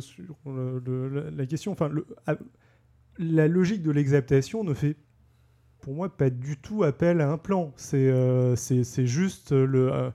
sur 0.00 0.36
la 0.46 1.46
question. 1.46 1.72
Enfin, 1.72 1.90
la 3.18 3.48
logique 3.48 3.82
de 3.82 3.90
l'exaptation 3.90 4.64
ne 4.64 4.72
fait 4.72 4.96
pour 5.80 5.92
moi 5.92 6.08
pas 6.08 6.30
du 6.30 6.56
tout 6.56 6.84
appel 6.84 7.20
à 7.20 7.30
un 7.30 7.36
plan. 7.36 7.74
C'est 7.76 8.10
c'est 8.56 9.06
juste 9.06 9.52
le, 9.52 10.10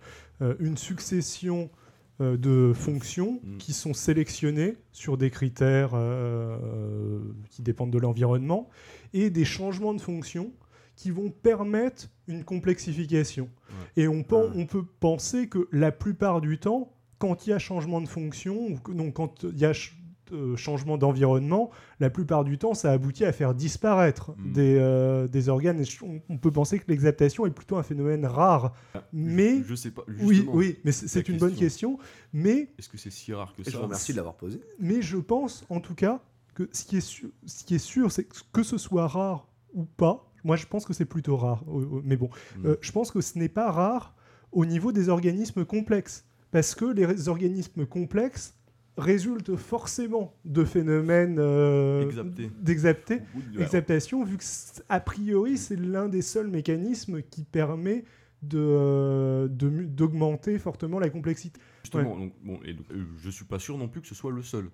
une 0.60 0.76
succession 0.76 1.70
euh, 1.70 1.79
de 2.20 2.74
fonctions 2.74 3.40
mm. 3.44 3.58
qui 3.58 3.74
sont 3.74 3.94
sélectionnées 3.94 4.76
sur 4.92 5.18
des 5.18 5.30
critères 5.30 5.92
euh, 5.94 7.20
qui 7.50 7.62
dépendent 7.62 7.92
de 7.92 7.98
l'environnement 7.98 8.70
et 9.14 9.30
des 9.30 9.46
changements 9.46 9.94
de 9.94 10.02
fonctions 10.02 10.52
qui 10.96 11.12
vont 11.12 11.30
permettre 11.30 12.10
une 12.28 12.44
complexification. 12.44 13.50
Et 13.96 14.10
on, 14.10 14.26
on, 14.32 14.66
peut 14.66 14.84
penser 15.00 15.48
que 15.48 15.70
la 15.72 15.94
plupart 15.94 16.42
du 16.42 16.60
temps, 16.60 16.92
quand 17.20 17.48
il 17.48 17.52
y 17.52 17.54
a 17.54 17.60
changement 17.60 18.02
de 18.02 18.08
fonction, 18.08 18.78
donc 18.90 19.14
quand 19.14 19.44
il 19.44 19.58
y 19.58 19.66
a 19.66 19.72
euh, 20.32 20.56
changement 20.56 20.98
d'environnement, 20.98 21.72
la 22.00 22.10
plupart 22.10 22.44
du 22.44 22.58
temps, 22.58 22.74
ça 22.74 22.92
aboutit 22.92 23.26
à 23.26 23.32
faire 23.32 23.54
disparaître 23.54 24.32
hmm. 24.32 24.52
des, 24.52 24.78
euh, 24.80 25.28
des, 25.28 25.50
organes. 25.50 25.84
on, 26.30 26.38
peut 26.38 26.52
penser 26.52 26.80
que 26.80 26.86
l'exaptation 26.88 27.46
est 27.46 27.52
plutôt 27.52 27.78
un 27.78 27.84
phénomène 27.84 28.26
rare. 28.26 28.74
Ah, 28.94 29.04
mais 29.14 29.64
je, 29.64 29.76
sais 29.76 29.92
pas. 29.92 30.04
Oui, 30.22 30.46
oui, 30.48 30.80
mais 30.84 30.92
c'est 30.92 31.28
une 31.30 31.38
bonne 31.38 31.56
question. 31.56 31.98
Mais 32.34 32.72
est-ce 32.78 32.90
que 32.90 32.98
c'est 32.98 33.12
si 33.12 33.34
rare 33.34 33.54
que 33.56 33.64
ça 33.64 33.72
Je 33.72 33.78
vous 33.78 33.84
remercie 33.84 34.12
de 34.12 34.18
l'avoir 34.18 34.36
posé. 34.36 34.62
Mais 34.80 35.02
je 35.02 35.18
pense, 35.18 35.66
en 35.70 35.80
tout 35.80 35.96
cas, 35.96 36.22
que 36.54 36.70
ce 36.72 36.86
qui 36.86 36.98
est 36.98 37.02
sûr, 37.02 37.30
ce 37.46 37.64
qui 37.64 37.76
est 37.76 37.80
sûr, 37.80 38.12
c'est 38.12 38.28
que 38.52 38.64
ce 38.64 38.78
soit 38.78 39.08
rare 39.08 39.48
ou 39.74 39.86
pas. 39.86 40.32
Moi, 40.44 40.56
je 40.56 40.66
pense 40.66 40.86
que 40.86 40.94
c'est 40.94 41.06
plutôt 41.06 41.38
rare. 41.38 41.64
Mais 42.04 42.18
bon, 42.18 42.30
hmm. 42.58 42.66
euh, 42.66 42.76
je 42.82 42.92
pense 42.92 43.12
que 43.12 43.22
ce 43.22 43.38
n'est 43.38 43.50
pas 43.50 43.72
rare 43.72 44.16
au 44.52 44.66
niveau 44.66 44.92
des 44.92 45.10
organismes 45.10 45.66
complexes. 45.66 46.26
Parce 46.52 46.74
que 46.74 46.86
les 46.86 47.30
organismes 47.30 47.86
complexes 47.86 48.56
résulte 48.98 49.56
forcément 49.56 50.34
de 50.46 50.64
phénomènes 50.66 51.38
euh, 51.40 52.10
d'exaptation, 52.60 54.24
vu 54.24 54.38
que 54.38 54.44
a 54.90 55.00
priori 55.00 55.58
c'est 55.58 55.78
l'un 55.78 56.10
des 56.10 56.22
seuls 56.22 56.50
mécanismes 56.50 57.22
qui 57.22 57.44
permet 57.44 58.04
de, 58.42 58.60
euh, 58.60 59.48
d'augmenter 59.50 60.60
fortement 60.60 61.00
la 61.00 61.10
complexité. 61.10 61.60
Justement, 61.84 62.18
donc, 62.18 62.34
bon, 62.44 62.60
et 62.66 62.74
donc, 62.74 62.86
euh, 62.92 63.06
je 63.18 63.30
suis 63.30 63.46
pas 63.46 63.60
sûr 63.60 63.78
non 63.78 63.88
plus 63.88 64.02
que 64.02 64.08
ce 64.08 64.16
soit 64.16 64.32
le 64.32 64.42
seul. 64.42 64.70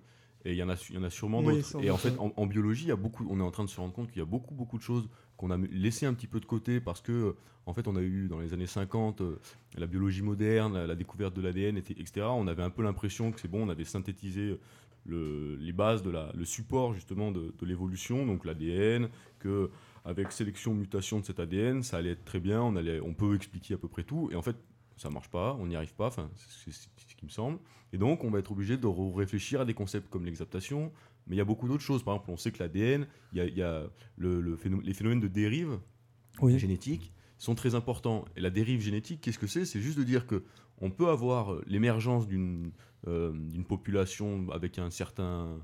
Et 0.46 0.52
il 0.52 0.56
y 0.56 0.62
en 0.62 0.68
a, 0.68 0.76
y 0.92 0.96
en 0.96 1.02
a 1.02 1.10
sûrement 1.10 1.40
Oui, 1.42 1.56
d'autres. 1.56 1.82
Et 1.82 1.90
en 1.90 1.96
fait, 1.96 2.14
en, 2.18 2.32
en 2.36 2.46
biologie, 2.46 2.84
il 2.84 2.88
y 2.88 2.92
a 2.92 2.96
beaucoup, 2.96 3.26
on 3.28 3.40
est 3.40 3.42
en 3.42 3.50
train 3.50 3.64
de 3.64 3.68
se 3.68 3.80
rendre 3.80 3.92
compte 3.92 4.10
qu'il 4.10 4.20
y 4.20 4.22
a 4.22 4.26
beaucoup, 4.26 4.54
beaucoup 4.54 4.78
de 4.78 4.82
choses 4.82 5.08
qu'on 5.36 5.50
a 5.50 5.56
laissé 5.58 6.06
un 6.06 6.14
petit 6.14 6.28
peu 6.28 6.38
de 6.40 6.46
côté 6.46 6.80
parce 6.80 7.00
que, 7.00 7.34
en 7.66 7.74
fait, 7.74 7.88
on 7.88 7.96
a 7.96 8.00
eu 8.00 8.28
dans 8.28 8.38
les 8.38 8.54
années 8.54 8.66
50 8.68 9.20
euh, 9.20 9.38
la 9.76 9.86
biologie 9.86 10.22
moderne, 10.22 10.74
la, 10.74 10.86
la 10.86 10.94
découverte 10.94 11.34
de 11.34 11.42
l'ADN, 11.42 11.76
etc. 11.76 12.26
On 12.30 12.46
avait 12.46 12.62
un 12.62 12.70
peu 12.70 12.82
l'impression 12.82 13.32
que 13.32 13.40
c'est 13.40 13.48
bon, 13.48 13.66
on 13.66 13.68
avait 13.68 13.84
synthétisé 13.84 14.58
le- 15.04 15.56
les 15.56 15.72
bases 15.72 16.02
de 16.02 16.10
la, 16.10 16.30
le 16.34 16.44
support 16.44 16.94
justement 16.94 17.32
de, 17.32 17.52
de 17.58 17.66
l'évolution, 17.66 18.24
donc 18.26 18.44
l'ADN, 18.44 19.08
que 19.40 19.70
avec 20.04 20.30
sélection, 20.30 20.74
mutation 20.74 21.18
de 21.20 21.24
cet 21.24 21.40
ADN, 21.40 21.82
ça 21.82 21.96
allait 21.96 22.10
être 22.10 22.24
très 22.24 22.38
bien, 22.40 22.62
on, 22.62 22.76
allait, 22.76 23.00
on 23.00 23.12
peut 23.14 23.34
expliquer 23.34 23.74
à 23.74 23.78
peu 23.78 23.88
près 23.88 24.04
tout. 24.04 24.28
Et 24.32 24.36
en 24.36 24.42
fait, 24.42 24.56
ça 24.96 25.10
marche 25.10 25.28
pas, 25.30 25.54
on 25.60 25.66
n'y 25.66 25.76
arrive 25.76 25.94
pas, 25.94 26.06
enfin, 26.08 26.30
c'est 26.34 26.70
ce 26.72 26.88
qui 27.16 27.24
me 27.24 27.30
semble. 27.30 27.58
Et 27.92 27.98
donc, 27.98 28.24
on 28.24 28.30
va 28.30 28.38
être 28.38 28.50
obligé 28.52 28.76
de 28.76 28.86
réfléchir 28.86 29.60
à 29.60 29.64
des 29.64 29.74
concepts 29.74 30.08
comme 30.10 30.24
l'exaptation, 30.24 30.92
mais 31.26 31.36
il 31.36 31.38
y 31.38 31.42
a 31.42 31.44
beaucoup 31.44 31.68
d'autres 31.68 31.82
choses. 31.82 32.02
Par 32.02 32.14
exemple, 32.14 32.30
on 32.30 32.36
sait 32.36 32.50
que 32.52 32.58
l'ADN, 32.62 33.06
il 33.32 33.38
y 33.38 33.40
a, 33.40 33.44
il 33.46 33.56
y 33.56 33.62
a 33.62 33.84
le, 34.16 34.40
le 34.40 34.56
phénom- 34.56 34.82
les 34.82 34.94
phénomènes 34.94 35.20
de 35.20 35.28
dérive 35.28 35.78
Oui. 36.40 36.58
génétique 36.58 37.12
sont 37.38 37.54
très 37.54 37.74
importants. 37.74 38.24
Et 38.36 38.40
la 38.40 38.50
dérive 38.50 38.80
génétique, 38.80 39.20
qu'est-ce 39.20 39.38
que 39.38 39.46
c'est? 39.46 39.64
C'est 39.64 39.80
juste 39.80 39.98
de 39.98 40.04
dire 40.04 40.26
que 40.26 40.42
on 40.78 40.90
peut 40.90 41.08
avoir 41.08 41.56
l'émergence 41.66 42.26
d'une 42.26 42.72
euh, 43.08 43.32
d'une 43.32 43.64
population 43.64 44.48
avec 44.50 44.78
un 44.78 44.90
certain 44.90 45.58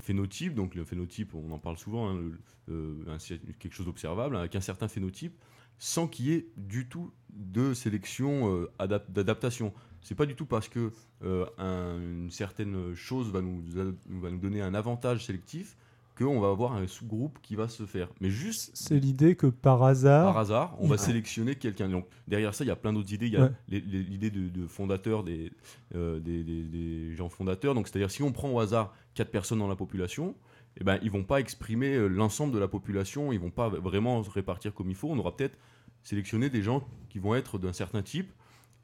phénotype, 0.00 0.54
donc 0.54 0.74
le 0.74 0.84
phénotype, 0.84 1.34
on 1.34 1.50
en 1.52 1.58
parle 1.58 1.78
souvent, 1.78 2.08
hein, 2.08 2.14
le- 2.14 2.38
euh, 2.70 3.04
un 3.08 3.18
quelque 3.58 3.72
chose 3.74 3.86
d'observable, 3.86 4.36
avec 4.36 4.54
un 4.56 4.60
certain 4.60 4.88
phénotype, 4.88 5.36
sans 5.78 6.06
qu'il 6.08 6.26
y 6.26 6.32
ait 6.32 6.46
du 6.56 6.88
tout 6.88 7.10
de 7.32 7.74
sélection 7.74 8.52
euh, 8.52 8.70
adap- 8.78 9.10
d'adaptation. 9.10 9.72
C'est 10.02 10.14
pas 10.14 10.26
du 10.26 10.34
tout 10.34 10.46
parce 10.46 10.68
que 10.68 10.92
euh, 11.24 11.44
un- 11.58 11.98
une 12.00 12.30
certaine 12.30 12.94
chose 12.94 13.30
va 13.30 13.40
nous, 13.40 13.62
va 14.08 14.30
nous 14.30 14.38
donner 14.38 14.60
un 14.62 14.74
avantage 14.74 15.24
sélectif 15.26 15.76
qu'on 16.16 16.40
va 16.40 16.48
avoir 16.50 16.72
un 16.72 16.88
sous-groupe 16.88 17.38
qui 17.42 17.54
va 17.54 17.68
se 17.68 17.86
faire. 17.86 18.08
Mais 18.20 18.28
juste 18.30 18.72
C'est 18.74 18.98
l'idée 18.98 19.36
que 19.36 19.46
par 19.46 19.84
hasard, 19.84 20.26
par 20.32 20.38
hasard, 20.38 20.76
on 20.80 20.88
va 20.88 20.98
sélectionner 20.98 21.54
quelqu'un. 21.54 21.88
Donc 21.88 22.06
derrière 22.26 22.54
ça, 22.54 22.64
il 22.64 22.68
y 22.68 22.70
a 22.72 22.76
plein 22.76 22.92
d'autres 22.92 23.12
idées. 23.12 23.26
Il 23.26 23.34
y 23.34 23.36
a 23.36 23.44
Ouais. 23.44 23.52
l'idée 23.68 24.30
de, 24.30 24.48
de 24.48 24.66
fondateur 24.66 25.22
des, 25.22 25.52
euh, 25.94 26.18
des, 26.18 26.42
des- 26.42 26.64
des 26.64 27.14
gens 27.14 27.28
fondateurs. 27.28 27.74
Donc 27.74 27.86
c'est-à-dire 27.86 28.10
si 28.10 28.24
on 28.24 28.32
prend 28.32 28.50
au 28.50 28.58
hasard 28.58 28.92
quatre 29.14 29.30
personnes 29.30 29.60
dans 29.60 29.68
la 29.68 29.76
population, 29.76 30.34
eh 30.78 30.84
ben 30.84 30.98
ils 31.02 31.10
vont 31.10 31.24
pas 31.24 31.40
exprimer 31.40 31.94
euh, 31.94 32.08
l'ensemble 32.08 32.52
de 32.52 32.58
la 32.58 32.68
population. 32.68 33.32
Ils 33.32 33.40
vont 33.40 33.50
pas 33.50 33.68
vraiment 33.68 34.22
se 34.22 34.30
répartir 34.30 34.74
comme 34.74 34.90
il 34.90 34.96
faut. 34.96 35.08
On 35.10 35.18
aura 35.18 35.36
peut-être 35.36 35.58
sélectionné 36.02 36.50
des 36.50 36.62
gens 36.62 36.86
qui 37.08 37.18
vont 37.18 37.34
être 37.34 37.58
d'un 37.58 37.72
certain 37.72 38.02
type. 38.02 38.32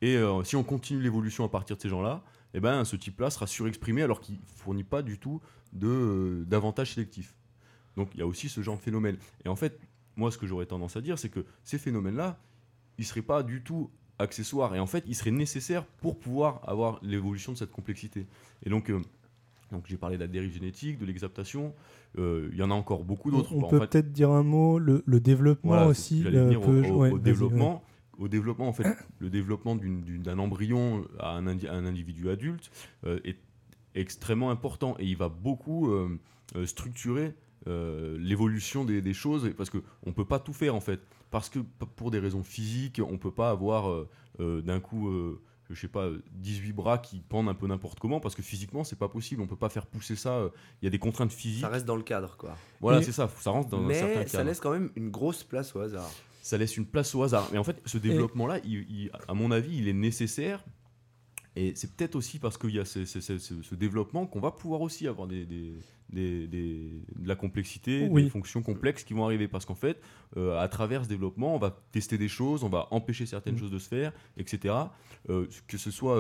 Et 0.02 0.16
euh, 0.16 0.42
si 0.44 0.56
on 0.56 0.64
continue 0.64 1.00
l'évolution 1.00 1.44
à 1.44 1.48
partir 1.48 1.76
de 1.76 1.82
ces 1.82 1.88
gens-là, 1.88 2.22
eh 2.52 2.60
ben 2.60 2.84
ce 2.84 2.96
type-là 2.96 3.30
sera 3.30 3.46
surexprimé 3.46 4.02
alors 4.02 4.20
qu'il 4.20 4.38
fournit 4.56 4.84
pas 4.84 5.02
du 5.02 5.18
tout 5.18 5.40
euh, 5.82 6.44
d'avantages 6.44 6.94
sélectifs. 6.94 7.34
Donc 7.96 8.10
il 8.14 8.20
y 8.20 8.22
a 8.22 8.26
aussi 8.26 8.48
ce 8.48 8.60
genre 8.60 8.76
de 8.76 8.82
phénomène. 8.82 9.16
Et 9.44 9.48
en 9.48 9.56
fait, 9.56 9.78
moi, 10.16 10.30
ce 10.30 10.38
que 10.38 10.46
j'aurais 10.46 10.66
tendance 10.66 10.96
à 10.96 11.00
dire, 11.00 11.18
c'est 11.18 11.28
que 11.28 11.44
ces 11.62 11.78
phénomènes-là, 11.78 12.38
ils 12.98 13.02
ne 13.02 13.06
seraient 13.06 13.22
pas 13.22 13.42
du 13.42 13.62
tout 13.62 13.90
accessoires. 14.18 14.74
Et 14.74 14.80
en 14.80 14.86
fait, 14.86 15.04
ils 15.06 15.14
seraient 15.14 15.30
nécessaires 15.30 15.84
pour 15.84 16.18
pouvoir 16.18 16.60
avoir 16.68 16.98
l'évolution 17.02 17.52
de 17.52 17.58
cette 17.58 17.72
complexité. 17.72 18.26
Et 18.64 18.70
donc, 18.70 18.90
euh, 18.90 19.00
donc 19.75 19.85
j'ai 19.88 19.97
parlé 19.97 20.16
de 20.16 20.23
la 20.23 20.28
dérive 20.28 20.52
génétique, 20.52 20.99
de 20.99 21.04
l'exaptation. 21.07 21.75
euh, 22.19 22.49
Il 22.52 22.59
y 22.59 22.62
en 22.62 22.71
a 22.71 22.75
encore 22.75 23.04
beaucoup 23.04 23.31
d'autres. 23.31 23.52
on 23.54 23.64
En 23.64 23.69
peut 23.69 23.81
fait, 23.81 23.87
peut-être 23.88 24.12
dire 24.12 24.31
un 24.31 24.43
mot, 24.43 24.78
le, 24.78 25.02
le 25.04 25.21
développement 25.21 25.71
voilà, 25.71 25.87
aussi. 25.88 26.23
j'allais 26.23 26.38
euh, 26.38 26.57
au, 26.57 26.61
peut- 26.61 26.83
au- 26.90 27.00
ouais, 27.00 27.11
au 27.11 27.12
vas-y, 27.12 27.23
développement. 27.23 27.83
Au 28.16 28.28
développement, 28.28 28.69
en 28.69 28.73
fait, 28.73 28.87
le 29.19 29.28
développement 29.28 29.75
d'un 29.76 30.38
embryon 30.38 31.04
à 31.19 31.31
un, 31.31 31.49
indi- 31.49 31.66
à 31.66 31.75
un 31.75 31.85
individu 31.85 32.31
adulte 32.31 32.71
euh, 33.04 33.19
est 33.25 33.38
extrêmement 33.97 34.50
important 34.50 34.95
et 35.00 35.04
il 35.04 35.16
va 35.16 35.28
beaucoup 35.28 35.90
euh, 35.90 36.16
structurer 36.64 37.35
euh, 37.66 38.16
l'évolution 38.21 38.85
des, 38.85 39.00
des 39.02 39.14
choses 39.14 39.50
parce 39.57 39.71
qu'on 39.71 39.81
ne 40.07 40.12
peut 40.12 40.25
pas 40.25 40.38
tout 40.38 40.52
faire 40.52 40.75
en 40.76 40.81
fait. 40.81 41.00
Parce 41.33 41.49
que 41.49 41.59
pour 41.97 42.12
des 42.12 42.21
raisons 42.21 42.45
physiques, 42.45 43.00
on 43.04 43.12
ne 43.12 43.16
peut 43.19 43.33
pas 43.33 43.50
avoir 43.50 44.07
d'un 44.38 44.78
coup, 44.78 45.11
je 45.71 45.80
sais 45.80 45.88
pas, 45.88 46.09
18 46.33 46.73
bras 46.73 46.99
qui 46.99 47.21
pendent 47.21 47.49
un 47.49 47.54
peu 47.54 47.66
n'importe 47.66 47.99
comment 47.99 48.21
parce 48.21 48.35
que 48.35 48.42
physiquement, 48.42 48.85
c'est 48.85 48.99
pas 48.99 49.09
possible. 49.09 49.40
On 49.40 49.44
ne 49.44 49.49
peut 49.49 49.56
pas 49.56 49.68
faire 49.71 49.87
pousser 49.87 50.16
ça. 50.16 50.30
euh, 50.35 50.49
Il 50.83 50.85
y 50.85 50.88
a 50.88 50.90
des 50.90 50.99
contraintes 50.99 51.33
physiques. 51.33 51.62
Ça 51.62 51.68
reste 51.68 51.87
dans 51.87 51.97
le 51.97 52.02
cadre, 52.02 52.37
quoi. 52.37 52.56
Voilà, 52.80 53.02
c'est 53.02 53.12
ça. 53.12 53.30
Ça 53.40 53.50
rentre 53.50 53.71
dans 53.71 53.78
un 53.78 53.92
certain 53.94 54.06
Mais 54.21 54.26
ça 54.26 54.38
cadre 54.38 54.49
laisse 54.49 54.61
quand 54.61 54.73
même 54.73 54.90
une 54.97 55.11
grosse 55.11 55.42
place 55.42 55.75
au 55.75 55.80
hasard. 55.80 56.11
ça 56.42 56.59
laisse 56.59 56.76
une 56.76 56.85
place 56.87 57.14
au 57.14 57.23
hasard. 57.23 57.49
Mais 57.52 57.59
en 57.59 57.64
fait, 57.64 57.80
ce 57.87 57.97
développement-là, 57.97 58.59
il- 58.64 58.87
il- 58.90 59.11
à 59.28 59.33
mon 59.33 59.50
avis, 59.50 59.78
il 59.78 59.88
est 59.88 59.94
nécessaire. 59.94 60.62
Et 61.56 61.73
c'est 61.76 61.94
peut-être 61.94 62.16
aussi 62.16 62.38
parce 62.40 62.58
qu'il 62.58 62.70
y 62.70 62.80
a 62.80 62.84
ce, 62.84 63.75
développement 63.76 64.26
qu'on 64.26 64.40
va 64.40 64.50
pouvoir 64.50 64.80
aussi 64.80 65.06
avoir 65.06 65.28
des, 65.28 65.46
des- 65.46 65.75
des- 66.11 66.46
des- 66.49 66.90
de 67.16 67.28
la 67.28 67.37
complexité, 67.37 68.08
Oui. 68.11 68.25
des 68.25 68.30
fonctions 68.30 68.61
complexes 68.62 69.04
qui 69.04 69.14
vont 69.14 69.25
arriver. 69.25 69.46
Parce 69.46 69.64
qu'en 69.64 69.76
fait, 69.76 70.00
euh, 70.37 70.58
à 70.58 70.66
travers 70.68 71.04
ce 71.04 71.08
développement, 71.08 71.54
on 71.54 71.58
va 71.58 71.80
tester 71.92 72.18
des 72.18 72.26
choses, 72.28 72.64
on 72.64 72.68
va 72.68 72.88
empêcher 72.90 73.25
certaines 73.26 73.54
Mm. 73.54 73.58
choses 73.58 73.70
de 73.70 73.78
se 73.78 73.88
faire, 73.88 74.12
etc. 74.37 74.75
Euh, 75.30 75.46
que 75.68 75.78
ce 75.78 75.90
soit 75.92 76.18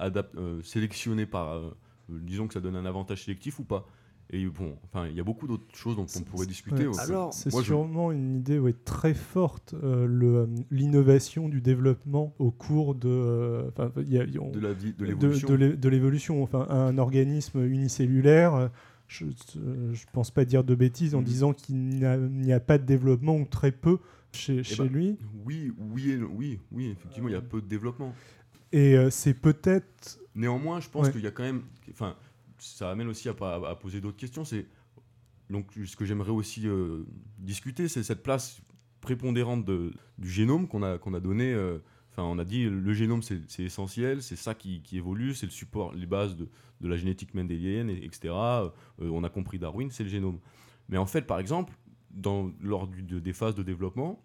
euh, 0.00 0.62
sélectionné 0.62 1.26
par, 1.26 1.60
disons 2.08 2.48
que 2.48 2.54
ça 2.54 2.60
donne 2.60 2.76
un 2.76 2.86
avantage 2.86 3.24
sélectif 3.24 3.58
ou 3.58 3.64
pas. 3.64 3.86
Et 4.30 4.46
bon, 4.46 4.74
enfin, 4.84 5.06
il 5.06 5.14
y 5.14 5.20
a 5.20 5.22
beaucoup 5.22 5.46
d'autres 5.46 5.74
choses 5.76 5.96
dont 5.96 6.06
on 6.16 6.20
pourrait 6.22 6.46
discuter. 6.46 6.86
Ouais. 6.86 6.98
Alors, 7.00 7.32
C'est 7.34 7.50
je- 7.54 7.62
sûrement 7.62 8.10
une 8.10 8.36
idée 8.36 8.58
ouais, 8.58 8.72
très 8.72 9.14
forte, 9.14 9.74
euh, 9.74 10.06
euh, 10.08 10.46
l'innovation 10.70 11.48
du 11.48 11.60
développement 11.60 12.34
au 12.38 12.50
cours 12.50 12.94
de. 12.94 13.08
euh, 13.08 13.70
y 14.08 14.18
a- 14.18 14.24
y 14.24 14.38
a- 14.38 14.40
de 14.50 15.88
l'évolution. 15.88 16.42
Enfin, 16.42 16.66
un 16.70 16.98
organisme 16.98 17.64
unicellulaire, 17.64 18.54
euh, 18.54 18.68
je 19.08 19.26
ne 19.26 19.94
pense 20.12 20.30
pas 20.30 20.44
dire 20.44 20.64
de 20.64 20.74
bêtises 20.74 21.14
en 21.14 21.18
Mhm. 21.18 21.24
disant 21.24 21.52
qu'il 21.52 21.76
n'y 21.76 22.52
a, 22.52 22.60
pas 22.60 22.78
de 22.78 22.84
développement 22.86 23.36
ou 23.36 23.44
très 23.44 23.72
peu 23.72 23.98
chez, 24.32 24.62
chez 24.64 24.82
ben, 24.84 24.92
lui. 24.92 25.18
Oui, 25.44 25.72
oui, 25.92 26.18
oui, 26.34 26.60
oui, 26.72 26.88
effectivement, 26.90 27.28
il 27.28 27.32
y 27.32 27.36
a 27.36 27.42
peu 27.42 27.60
de 27.60 27.66
développement. 27.68 28.14
Et 28.72 28.96
euh, 28.96 29.10
c'est 29.10 29.34
peut-être. 29.34 30.18
Néanmoins, 30.34 30.80
je 30.80 30.88
pense 30.88 31.06
Ouais. 31.06 31.12
qu'il 31.12 31.20
y 31.20 31.26
a 31.26 31.30
quand 31.30 31.44
même, 31.44 31.62
enfin, 31.90 32.16
ça 32.64 32.90
amène 32.90 33.08
aussi 33.08 33.28
à, 33.28 33.34
poser 33.34 34.00
d'autres 34.00 34.16
questions. 34.16 34.44
C'est 34.44 34.66
donc 35.50 35.70
ce 35.84 35.96
que 35.96 36.04
j'aimerais 36.04 36.30
aussi 36.30 36.66
euh, 36.66 37.04
discuter, 37.38 37.88
c'est 37.88 38.02
cette 38.02 38.22
place 38.22 38.60
prépondérante 39.00 39.64
du 40.18 40.30
génome 40.30 40.66
qu'on 40.68 40.82
a 40.82 40.98
qu'on 40.98 41.12
donné. 41.12 41.52
euh, 41.52 41.78
Enfin, 42.16 42.22
on 42.22 42.38
a 42.38 42.44
dit 42.44 42.62
le 42.70 42.92
génome 42.92 43.22
c'est 43.22 43.64
essentiel, 43.64 44.22
c'est 44.22 44.36
ça 44.36 44.54
qui, 44.54 44.80
évolue, 44.92 45.34
c'est 45.34 45.46
le 45.46 45.52
support, 45.52 45.92
les 45.94 46.06
bases 46.06 46.36
de, 46.36 46.48
la 46.80 46.96
génétique 46.96 47.34
mendélienne, 47.34 47.90
et- 47.90 48.04
etc. 48.04 48.32
Euh, 48.32 48.70
on 49.00 49.24
a 49.24 49.28
compris 49.28 49.58
Darwin, 49.58 49.90
c'est 49.90 50.04
le 50.04 50.08
génome. 50.10 50.38
Mais 50.88 50.96
en 50.96 51.06
fait, 51.06 51.22
par 51.22 51.40
exemple, 51.40 51.74
lors 52.60 52.86
des 52.86 53.32
phases 53.32 53.56
de 53.56 53.64
développement, 53.64 54.22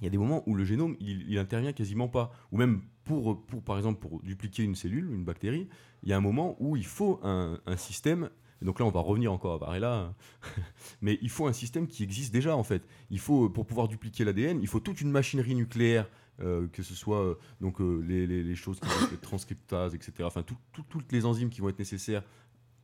il 0.00 0.04
y 0.04 0.06
a 0.06 0.10
des 0.10 0.16
moments 0.16 0.42
où 0.48 0.54
le 0.54 0.64
génome 0.64 0.96
il, 0.98 1.30
il 1.30 1.36
intervient 1.36 1.74
quasiment 1.74 2.08
pas. 2.08 2.32
Ou 2.52 2.56
même 2.56 2.80
pour, 3.18 3.62
par 3.64 3.76
exemple, 3.76 3.98
pour 4.00 4.22
dupliquer 4.22 4.62
une 4.62 4.74
cellule, 4.74 5.10
une 5.12 5.24
bactérie, 5.24 5.68
il 6.02 6.08
y 6.08 6.12
a 6.12 6.16
un 6.16 6.20
moment 6.20 6.56
où 6.60 6.76
il 6.76 6.86
faut 6.86 7.20
un, 7.22 7.58
système. 7.76 8.30
donc 8.62 8.78
là, 8.78 8.86
on 8.86 8.90
va 8.90 9.00
revenir 9.00 9.32
encore 9.32 9.54
à 9.54 9.58
Varela, 9.58 10.14
mais 11.02 11.18
il 11.22 11.30
faut 11.30 11.46
un 11.46 11.52
système 11.52 11.86
qui 11.86 12.02
existe 12.02 12.32
déjà 12.32 12.56
en 12.56 12.62
fait. 12.62 12.82
Il 13.10 13.18
faut, 13.18 13.48
pour 13.48 13.66
pouvoir 13.66 13.88
dupliquer 13.88 14.24
l'ADN, 14.24 14.60
il 14.60 14.68
faut 14.68 14.80
toute 14.80 15.00
une 15.00 15.10
machinerie 15.10 15.54
nucléaire, 15.54 16.08
euh, 16.40 16.68
que 16.68 16.82
ce 16.82 16.94
soit 16.94 17.20
euh, 17.22 17.34
donc 17.60 17.80
euh, 17.80 18.00
les, 18.00 18.54
choses 18.54 18.80
qui 18.80 18.86
vont 18.88 19.06
être 19.12 19.20
transcriptase, 19.20 19.94
etc. 19.94 20.12
Enfin, 20.22 20.42
tout- 20.42 20.56
tout- 20.72 20.84
toutes 20.88 21.12
les 21.12 21.26
enzymes 21.26 21.50
qui 21.50 21.60
vont 21.60 21.68
être 21.68 21.78
nécessaires 21.78 22.22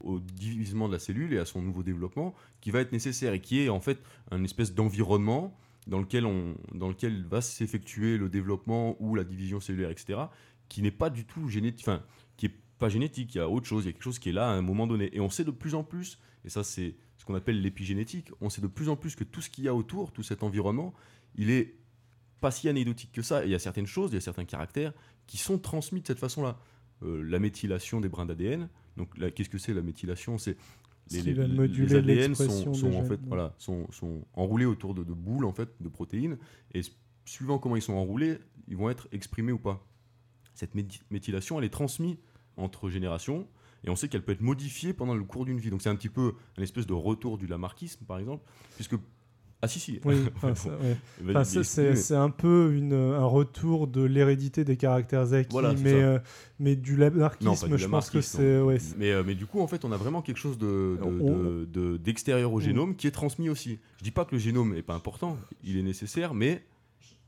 au 0.01 0.21
divisement 0.21 0.89
de 0.89 0.93
la 0.93 0.99
cellule 0.99 1.33
et 1.33 1.39
à 1.39 1.47
son 1.47 1.63
nouveau 1.63 1.83
développement, 1.83 2.35
qui 2.61 2.71
va 2.71 2.81
être 2.81 2.93
nécessaire 2.93 3.33
et 3.33 3.41
qui 3.41 3.61
est 3.61 3.69
en 3.69 3.81
fait 3.81 3.99
un 4.31 4.45
espèce 4.45 4.75
d'environnement 4.75 5.57
dans 5.87 6.01
lequel, 6.01 6.27
on, 6.27 6.57
dans 6.75 6.89
lequel 6.89 7.25
va 7.27 7.41
s'effectuer 7.41 8.19
le 8.19 8.29
développement 8.29 8.97
ou 9.01 9.15
la 9.15 9.25
division 9.25 9.61
cellulaire, 9.61 9.91
etc., 9.91 10.19
qui 10.69 10.83
n'est 10.83 10.91
pas 10.91 11.11
du 11.11 11.25
tout 11.25 11.49
génétique, 11.49 11.87
enfin, 11.87 12.03
qui 12.37 12.47
est 12.47 12.55
pas 12.79 12.89
génétique, 12.89 13.35
il 13.35 13.39
y 13.39 13.41
a 13.41 13.49
autre 13.49 13.67
chose, 13.67 13.85
il 13.85 13.87
y 13.87 13.91
a 13.91 13.93
quelque 13.93 14.03
chose 14.03 14.19
qui 14.19 14.31
est 14.31 14.33
là 14.33 14.49
à 14.49 14.53
un 14.53 14.63
moment 14.63 14.87
donné. 14.87 15.15
Et 15.15 15.21
on 15.21 15.31
sait 15.31 15.45
de 15.45 15.51
plus 15.51 15.75
en 15.75 15.85
plus, 15.85 16.19
et 16.45 16.49
ça 16.49 16.65
c'est 16.65 16.97
ce 17.19 17.25
qu'on 17.25 17.35
appelle 17.35 17.61
l'épigénétique, 17.61 18.31
on 18.41 18.51
sait 18.51 18.61
de 18.61 18.67
plus 18.67 18.89
en 18.89 18.97
plus 18.97 19.15
que 19.15 19.25
tout 19.25 19.41
ce 19.41 19.49
qu'il 19.49 19.65
y 19.65 19.69
a 19.69 19.75
autour, 19.75 20.13
tout 20.13 20.23
cet 20.23 20.43
environnement, 20.43 20.93
il 21.37 21.51
est 21.51 21.77
pas 22.41 22.51
si 22.51 22.69
anecdotique 22.69 23.13
que 23.13 23.23
ça. 23.23 23.45
Il 23.45 23.51
y 23.51 23.55
a 23.55 23.59
certaines 23.59 23.87
choses, 23.87 24.11
il 24.11 24.15
y 24.15 24.19
a 24.19 24.21
certains 24.21 24.45
caractères 24.45 24.93
qui 25.27 25.39
sont 25.39 25.59
transmis 25.59 26.01
de 26.01 26.07
cette 26.07 26.19
façon-là. 26.19 26.59
Euh, 27.03 27.23
la 27.23 27.39
méthylation 27.39 28.01
des 28.01 28.09
brins 28.09 28.27
d'ADN, 28.27 28.69
donc 28.97 29.11
qu'est-ce 29.35 29.51
que 29.51 29.59
c'est 29.59 29.75
la 29.75 29.83
méthylation? 29.83 30.39
C'est 30.39 30.57
Va 31.11 31.47
moduler 31.47 31.97
ADN 31.97 32.35
sont, 32.35 32.93
en 32.95 33.05
fait 33.05 33.21
voilà 33.27 33.55
sont, 33.59 33.91
sont 33.93 34.23
enroulés 34.35 34.65
autour 34.65 34.95
de, 34.95 35.05
de 35.05 35.13
boules 35.13 35.45
en 35.45 35.53
fait 35.53 35.69
de 35.81 35.89
protéines. 35.89 36.37
Et 36.75 36.81
suivant 37.25 37.59
comment 37.59 37.77
ils 37.77 37.83
sont 37.83 37.95
enroulés 37.95 38.39
ils 38.69 38.77
vont 38.77 38.91
être 38.91 39.09
exprimés 39.13 39.53
ou 39.53 39.59
pas. 39.59 39.87
Cette 40.55 40.75
méthylation 41.11 41.59
elle 41.59 41.65
est 41.65 41.71
transmise 41.71 42.17
entre 42.57 42.91
générations 42.91 43.47
et 43.85 43.91
on 43.91 43.97
sait 43.97 44.09
qu'elle 44.09 44.25
peut 44.25 44.33
être 44.33 44.41
modifiée 44.41 44.93
pendant 44.93 45.15
le 45.15 45.23
cours 45.23 45.45
d'une 45.45 45.59
vie. 45.59 45.71
Donc 45.71 45.83
c'est 45.83 45.91
un 45.91 45.97
petit 45.97 46.09
peu 46.09 46.35
un 46.57 46.63
espèce 46.63 46.87
de 46.87 46.95
retour 46.95 47.39
du 47.39 47.47
lamarckisme 47.47 48.05
par 48.05 48.19
exemple 48.19 48.45
puisque 48.75 48.97
Ah 49.63 49.69
si, 49.69 49.81
si. 49.81 50.01
Oui, 50.05 50.17
enfin, 50.37 50.55
ça, 50.55 50.69
ouais. 50.69 50.97
Vas-y, 51.23 51.37
Enfin, 51.37 51.45
c'est- 51.95 52.15
un 52.15 52.29
peu 52.31 52.75
une, 52.75 52.93
un 52.93 53.25
retour 53.25 53.87
de 53.87 54.03
l'hérédité 54.03 54.65
des 54.65 54.77
caractères 54.77 55.33
acquis, 55.33 55.49
Voilà, 55.51 55.73
mais, 55.83 55.93
euh, 55.95 56.19
mais 56.61 56.77
du 56.77 56.97
lamarckisme, 56.97 57.49
Non, 57.51 57.57
pas 57.57 57.67
du 57.69 57.79
je 57.83 57.89
pense 57.89 58.11
que 58.11 58.21
c'est. 58.21 58.61
Ouais, 58.61 58.77
mais, 58.99 59.13
euh, 59.13 59.23
mais 59.27 59.35
du 59.35 59.47
coup, 59.47 59.61
en 59.61 59.67
fait, 59.67 59.85
on 59.85 59.93
a 59.93 59.97
vraiment 59.97 60.21
quelque 60.23 60.37
chose 60.39 60.59
de, 60.59 60.99
de- 60.99 61.03
On- 61.03 61.13
de- 61.13 61.65
de- 61.73 61.97
d'extérieur 61.97 62.53
au 62.53 62.61
génome 62.61 62.95
qui 62.97 63.07
est 63.07 63.11
transmis 63.13 63.49
aussi. 63.49 63.79
Je 63.99 64.05
dis 64.05 64.11
pas 64.11 64.25
que 64.25 64.33
le 64.35 64.39
génome 64.39 64.75
n'est 64.75 64.83
pas 64.83 64.95
important, 64.95 65.39
il 65.65 65.79
est 65.79 65.83
nécessaire, 65.83 66.35
mais 66.35 66.63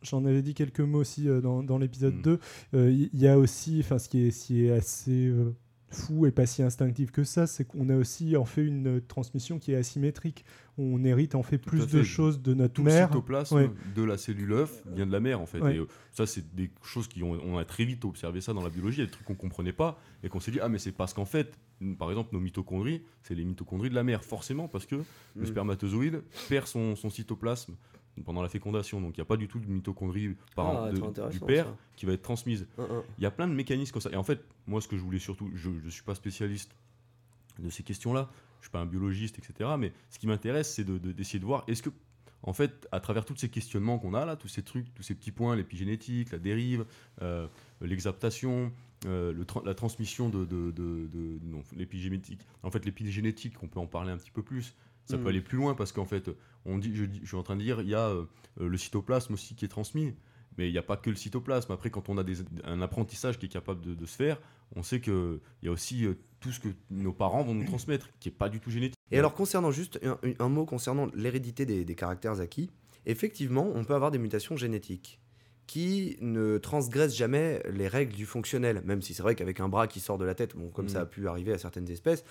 J'en 0.03 0.25
avais 0.27 0.43
dit 0.43 0.55
quelques 0.55 0.79
mots 0.79 1.01
aussi 1.01 1.29
euh, 1.29 1.41
dans, 1.41 1.65
dans 1.65 1.77
l'épisode 1.77 2.15
Mm. 2.15 2.23
2. 2.23 2.39
Euh, 2.75 2.91
Il 2.93 3.11
y, 3.21 3.25
y 3.25 3.27
a 3.27 3.37
aussi, 3.37 3.81
enfin, 3.81 3.99
ce 3.99 4.09
qui 4.09 4.27
est, 4.29 4.31
ce 4.31 4.47
qui 4.47 4.65
est 4.67 4.71
assez 4.71 5.27
euh, 5.27 5.53
fou 5.91 6.27
et 6.27 6.31
pas 6.31 6.45
si 6.47 6.63
instinctif 6.63 7.11
que 7.11 7.25
ça, 7.25 7.47
c'est 7.47 7.65
qu'on 7.65 7.89
a 7.89 7.97
aussi 7.97 8.37
en 8.37 8.45
fait 8.45 8.65
une 8.65 9.01
transmission 9.01 9.59
qui 9.59 9.73
est 9.73 9.77
asymétrique. 9.77 10.45
On 10.77 11.03
hérite 11.05 11.35
en 11.35 11.43
fait 11.43 11.59
Tout 11.59 11.71
plus 11.71 11.87
de 11.89 12.03
choses 12.03 12.41
de 12.43 12.55
notre 12.55 12.75
tout 12.75 12.85
le 12.85 12.93
mère. 12.93 13.09
cytoplasme 13.09 13.57
ouais. 13.57 13.71
de 13.97 14.03
la 14.03 14.17
cellule 14.19 14.53
œuf 14.53 14.85
vient 14.95 15.07
de 15.07 15.13
la 15.13 15.19
mère 15.21 15.41
en 15.41 15.47
fait. 15.47 15.61
Ouais. 15.61 15.77
Et 15.77 15.79
euh, 15.79 15.87
ça, 16.13 16.27
c'est 16.27 16.55
des 16.55 16.71
choses 16.83 17.09
qui 17.09 17.23
ont, 17.23 17.33
on 17.43 17.57
a 17.59 17.65
très 17.65 17.85
vite 17.85 18.05
observé 18.05 18.41
ça 18.41 18.53
dans 18.53 18.63
la 18.63 18.69
biologie, 18.71 18.99
il 18.99 19.01
y 19.01 19.03
a 19.03 19.07
des 19.07 19.13
trucs 19.13 19.27
qu'on 19.27 19.35
comprenait 19.35 19.73
pas 19.73 19.99
et 20.23 20.29
qu'on 20.29 20.41
s'est 20.41 20.51
dit 20.51 20.61
ah 20.61 20.69
mais 20.69 20.79
c'est 20.79 20.93
parce 20.93 21.15
qu'en 21.15 21.25
fait, 21.25 21.59
par 21.99 22.11
exemple, 22.11 22.31
nos 22.35 22.41
mitochondries, 22.41 23.03
c'est 23.23 23.35
les 23.35 23.45
mitochondries 23.45 23.91
de 23.91 23.95
la 23.95 24.05
mère 24.05 24.23
forcément 24.25 24.69
parce 24.69 24.87
que 24.87 24.97
le 24.97 25.05
Mm. 25.43 25.47
spermatozoïde 25.47 26.23
perd 26.49 26.67
son, 26.67 26.97
son 26.97 27.11
cytoplasme 27.11 27.75
pendant 28.25 28.43
la 28.43 28.49
fécondation, 28.49 29.01
donc 29.01 29.17
il 29.17 29.21
n'y 29.21 29.23
a 29.23 29.27
pas 29.27 29.37
du 29.37 29.49
tout 29.49 29.59
de 29.59 29.67
mitochondrie 29.67 30.37
par 30.57 30.85
Ah, 30.85 30.91
de- 30.93 31.31
du 31.31 31.41
père 31.41 31.67
ça. 31.67 31.77
qui 31.97 32.07
va 32.07 32.13
être 32.13 32.23
transmise. 32.23 32.67
Hein, 32.79 32.87
hein. 32.91 33.03
Il 33.19 33.23
y 33.25 33.27
a 33.27 33.31
plein 33.31 33.49
de 33.49 33.55
mécanismes 33.55 33.93
comme 33.93 34.03
ça. 34.03 34.11
Et 34.11 34.17
en 34.17 34.23
fait, 34.25 34.45
moi, 34.67 34.81
ce 34.81 34.89
que 34.89 34.97
je 34.97 35.03
voulais 35.03 35.19
surtout, 35.19 35.51
je 35.55 35.71
ne 35.71 35.91
suis 35.91 36.03
pas 36.03 36.15
spécialiste 36.15 36.71
de 37.59 37.71
ces 37.71 37.83
questions-là, 37.83 38.29
je 38.61 38.67
suis 38.67 38.71
pas 38.73 38.81
un 38.81 38.87
biologiste, 38.87 39.39
etc. 39.39 39.71
Mais 39.79 39.93
ce 40.11 40.19
qui 40.19 40.27
m'intéresse, 40.27 40.73
c'est 40.75 40.85
de- 40.85 40.99
de- 40.99 41.13
d'essayer 41.13 41.39
de, 41.41 41.45
voir, 41.45 41.65
est-ce 41.69 41.83
que, 41.83 41.91
en 42.43 42.53
fait, 42.53 42.87
à 42.93 43.01
travers 43.01 43.25
tous 43.25 43.37
ces 43.37 43.49
questionnements 43.49 43.99
qu'on 43.99 44.15
a 44.15 44.25
là, 44.25 44.37
tous 44.37 44.49
ces 44.49 44.63
trucs, 44.63 44.93
tous 44.95 45.03
ces 45.03 45.15
petits 45.15 45.33
points, 45.33 45.57
l'épigénétique, 45.57 46.31
la 46.31 46.39
dérive, 46.39 46.85
euh, 47.23 47.47
l'exaptation, 47.81 48.73
euh, 49.07 49.33
le 49.33 49.45
tra- 49.45 49.65
la 49.65 49.75
transmission 49.75 50.29
de, 50.29 50.45
de, 50.45 50.71
de- 50.71 51.07
de- 51.13 51.39
non, 51.45 51.63
l'épigénétique. 51.77 52.41
En 52.63 52.71
fait, 52.71 52.85
l'épigénétique, 52.85 53.55
on 53.63 53.69
peut 53.69 53.81
en 53.81 53.87
parler 53.87 54.11
un 54.13 54.17
petit 54.19 54.31
peu 54.31 54.43
plus. 54.43 54.75
Ça 55.09 55.19
peut 55.19 55.29
aller 55.29 55.41
plus 55.41 55.57
loin 55.57 55.75
parce 55.75 55.93
qu'en 55.93 56.05
fait, 56.05 56.31
on 56.65 56.79
dit, 56.79 56.95
je, 56.95 57.05
suis 57.27 57.37
en 57.37 57.43
train 57.43 57.57
de 57.57 57.63
dire, 57.63 57.81
il 57.81 57.89
y 57.89 57.95
a 57.95 58.09
euh, 58.09 58.25
euh, 58.61 58.69
le 58.69 58.77
cytoplasme 58.77 59.35
aussi 59.35 59.55
qui 59.55 59.65
est 59.65 59.69
transmis. 59.69 60.15
Mais 60.57 60.69
il 60.69 60.73
n'y 60.73 60.79
a 60.79 60.83
pas 60.83 60.97
que 60.97 61.09
le 61.09 61.17
cytoplasme. 61.17 61.71
Après, 61.73 61.89
quand 61.91 62.09
on 62.09 62.19
a 62.19 62.25
des- 62.25 62.39
un 62.65 62.83
apprentissage 62.83 63.39
qui 63.39 63.47
est 63.47 63.49
capable 63.49 63.81
de, 63.81 63.95
de 63.95 64.07
se 64.07 64.17
faire, 64.17 64.41
on 64.75 64.83
sait 64.83 65.01
qu'il 65.01 65.39
y 65.63 65.69
a 65.69 65.71
aussi 65.71 66.05
euh, 66.05 66.15
tout 66.41 66.51
ce 66.51 66.59
que 66.61 66.69
nos 66.91 67.13
parents 67.13 67.43
vont 67.45 67.55
nous 67.55 67.65
transmettre, 67.65 68.09
qui 68.19 68.29
n'est 68.29 68.35
pas 68.35 68.49
du 68.49 68.59
tout 68.61 68.71
génétique. 68.71 68.97
Et 69.13 69.19
alors, 69.19 69.35
concernant 69.35 69.71
juste 69.71 70.01
un, 70.03 70.19
un 70.39 70.49
mot 70.49 70.67
concernant 70.67 71.07
l'hérédité 71.15 71.65
des, 71.65 71.85
des 71.85 71.95
caractères 71.95 72.41
acquis, 72.41 72.71
effectivement, 73.07 73.71
on 73.75 73.85
peut 73.85 73.95
avoir 73.95 74.11
des 74.11 74.19
mutations 74.19 74.57
génétiques 74.57 75.21
qui 75.69 76.17
ne 76.21 76.59
transgressent 76.59 77.15
jamais 77.15 77.63
les 77.71 77.87
règles 77.87 78.15
du 78.17 78.27
fonctionnel, 78.27 78.83
même 78.85 79.03
si 79.03 79.15
c'est 79.15 79.23
vrai 79.23 79.35
qu'avec 79.37 79.61
un 79.61 79.69
bras 79.69 79.87
qui 79.87 80.01
sort 80.01 80.19
de 80.19 80.25
la 80.25 80.35
tête, 80.35 80.57
bon, 80.57 80.71
comme 80.71 80.87
Mm. 80.87 80.89
ça 80.89 81.01
a 81.03 81.07
pu 81.07 81.29
arriver 81.29 81.53
à 81.53 81.59
certaines 81.59 81.89
espèces, 81.91 82.25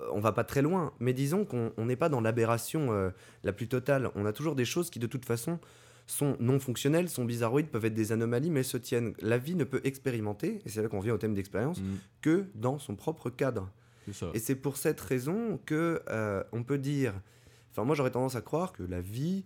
euh, 0.00 0.06
on 0.12 0.20
va 0.20 0.32
pas 0.32 0.42
très 0.42 0.62
loin. 0.62 0.92
Mais 0.98 1.12
disons 1.12 1.44
qu'on 1.44 1.70
on 1.76 1.84
n'est 1.84 1.96
pas 1.96 2.08
dans 2.08 2.20
l'aberration 2.22 2.90
euh, 2.92 3.10
la 3.44 3.52
plus 3.52 3.68
totale. 3.68 4.10
On 4.16 4.24
a 4.26 4.32
toujours 4.32 4.54
des 4.56 4.64
choses 4.64 4.88
qui, 4.90 4.98
de 4.98 5.06
toute 5.06 5.26
façon, 5.26 5.58
sont 6.06 6.38
non 6.40 6.58
fonctionnelles, 6.58 7.10
sont 7.10 7.26
bizarroïdes, 7.26 7.68
peuvent 7.68 7.84
être 7.84 7.92
des 7.94 8.10
anomalies, 8.12 8.50
mais 8.50 8.62
se 8.62 8.78
tiennent. 8.78 9.12
La 9.20 9.36
vie 9.36 9.54
ne 9.54 9.64
peut 9.64 9.82
expérimenter, 9.84 10.62
et 10.64 10.70
c'est 10.70 10.80
là 10.82 10.88
qu'on 10.88 11.00
vient 11.00 11.12
au 11.12 11.18
thème 11.18 11.34
d'expérience, 11.34 11.80
Mm, 11.82 11.94
que 12.22 12.46
dans 12.54 12.78
son 12.78 12.96
propre 12.96 13.28
cadre. 13.28 13.70
ça. 14.12 14.30
Et 14.32 14.38
c'est 14.38 14.54
pour 14.56 14.78
cette 14.78 15.00
raison 15.02 15.60
que 15.66 16.00
euh, 16.08 16.42
on 16.52 16.62
peut 16.64 16.78
dire. 16.78 17.12
Enfin, 17.72 17.84
moi, 17.84 17.94
j'aurais 17.94 18.10
tendance 18.10 18.34
à 18.36 18.40
croire 18.40 18.72
que 18.72 18.82
la 18.82 19.02
vie, 19.02 19.44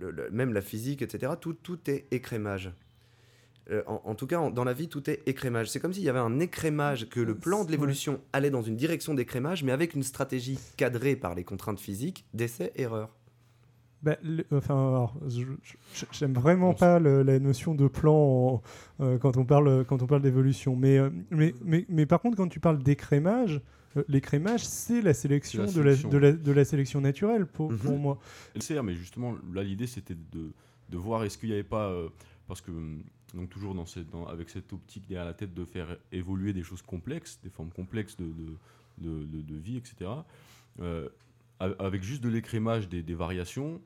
le- 0.00 0.10
le- 0.10 0.30
même 0.30 0.52
la 0.52 0.60
physique, 0.62 1.02
etc., 1.02 1.32
tout, 1.40 1.52
tout 1.54 1.78
est 1.90 2.06
écrémage. 2.10 2.72
Euh, 3.70 3.82
en, 3.86 4.00
en 4.04 4.14
tout 4.14 4.26
cas, 4.26 4.38
en- 4.40 4.50
dans 4.50 4.64
la 4.64 4.72
vie, 4.72 4.88
tout 4.88 5.08
est 5.08 5.20
écrémage. 5.28 5.70
C'est 5.70 5.78
comme 5.78 5.92
s'il 5.92 6.02
y 6.02 6.08
avait 6.08 6.18
un 6.18 6.40
écrémage, 6.40 7.08
que 7.08 7.20
le 7.20 7.36
plan 7.36 7.64
de 7.64 7.70
l'évolution 7.70 8.20
allait 8.32 8.50
dans 8.50 8.62
une 8.62 8.76
direction 8.76 9.14
d'écrémage, 9.14 9.62
mais 9.62 9.70
avec 9.72 9.94
une 9.94 10.02
stratégie 10.02 10.58
cadrée 10.76 11.14
par 11.14 11.34
les 11.34 11.44
contraintes 11.44 11.78
physiques, 11.78 12.24
d'essai-erreur. 12.34 13.14
Bah, 14.02 14.16
le- 14.24 14.46
enfin, 14.50 15.10
je- 15.28 15.44
j'aime 16.10 16.32
vraiment 16.32 16.72
pas 16.72 16.98
le- 16.98 17.22
la 17.22 17.38
notion 17.38 17.74
de 17.74 17.86
plan 17.86 18.14
en- 18.14 18.62
euh, 19.04 19.18
quand 19.18 19.36
on 19.36 19.44
parle 19.44 19.84
quand 19.84 20.02
on 20.02 20.06
parle 20.06 20.22
d'évolution. 20.22 20.74
Mais, 20.74 20.96
euh, 20.98 21.10
mais, 21.30 21.54
mais, 21.62 21.84
mais 21.90 22.06
par 22.06 22.20
contre, 22.22 22.38
quand 22.38 22.48
tu 22.48 22.60
parles 22.60 22.82
d'écrémage, 22.82 23.60
l'écrémage, 24.08 24.64
c'est 24.66 25.02
la 25.02 25.14
sélection, 25.14 25.62
la 25.64 25.72
de, 25.72 25.80
la, 25.80 25.90
sélection. 25.96 26.08
de, 26.08 26.18
la, 26.18 26.32
de 26.32 26.52
la 26.52 26.64
sélection 26.64 27.00
naturelle 27.00 27.46
pour, 27.46 27.72
Mhm. 27.72 27.78
pour 27.78 27.98
moi. 27.98 28.18
Elle 28.54 28.62
sert, 28.62 28.82
mais 28.84 28.94
justement, 28.94 29.34
là, 29.52 29.62
l'idée, 29.62 29.86
c'était 29.86 30.14
de, 30.32 30.52
de 30.88 30.96
voir 30.96 31.24
est-ce 31.24 31.36
qu'il 31.38 31.48
n'y 31.48 31.54
avait 31.54 31.62
pas. 31.64 31.88
euh, 31.90 32.08
parce 32.46 32.60
que, 32.60 32.70
hum, 32.70 33.02
donc, 33.34 33.48
toujours 33.50 33.74
dans 33.74 33.86
cette, 33.86 34.10
dans- 34.10 34.26
avec 34.26 34.50
cette 34.50 34.72
optique 34.72 35.06
derrière 35.08 35.24
la 35.24 35.34
tête 35.34 35.54
de 35.54 35.64
faire 35.64 35.96
évoluer 36.10 36.52
des 36.52 36.62
choses 36.64 36.82
complexes, 36.82 37.38
des 37.44 37.50
formes 37.50 37.70
complexes 37.70 38.16
de, 38.16 38.24
de, 38.26 38.56
de, 38.98 39.24
de- 39.26 39.42
de 39.42 39.54
vie, 39.56 39.76
etc. 39.76 40.10
euh, 40.80 41.08
avec 41.60 42.02
juste 42.02 42.22
de 42.22 42.28
l'écrémage 42.30 42.88
des, 42.88 43.02
des 43.02 43.14
variations, 43.14 43.80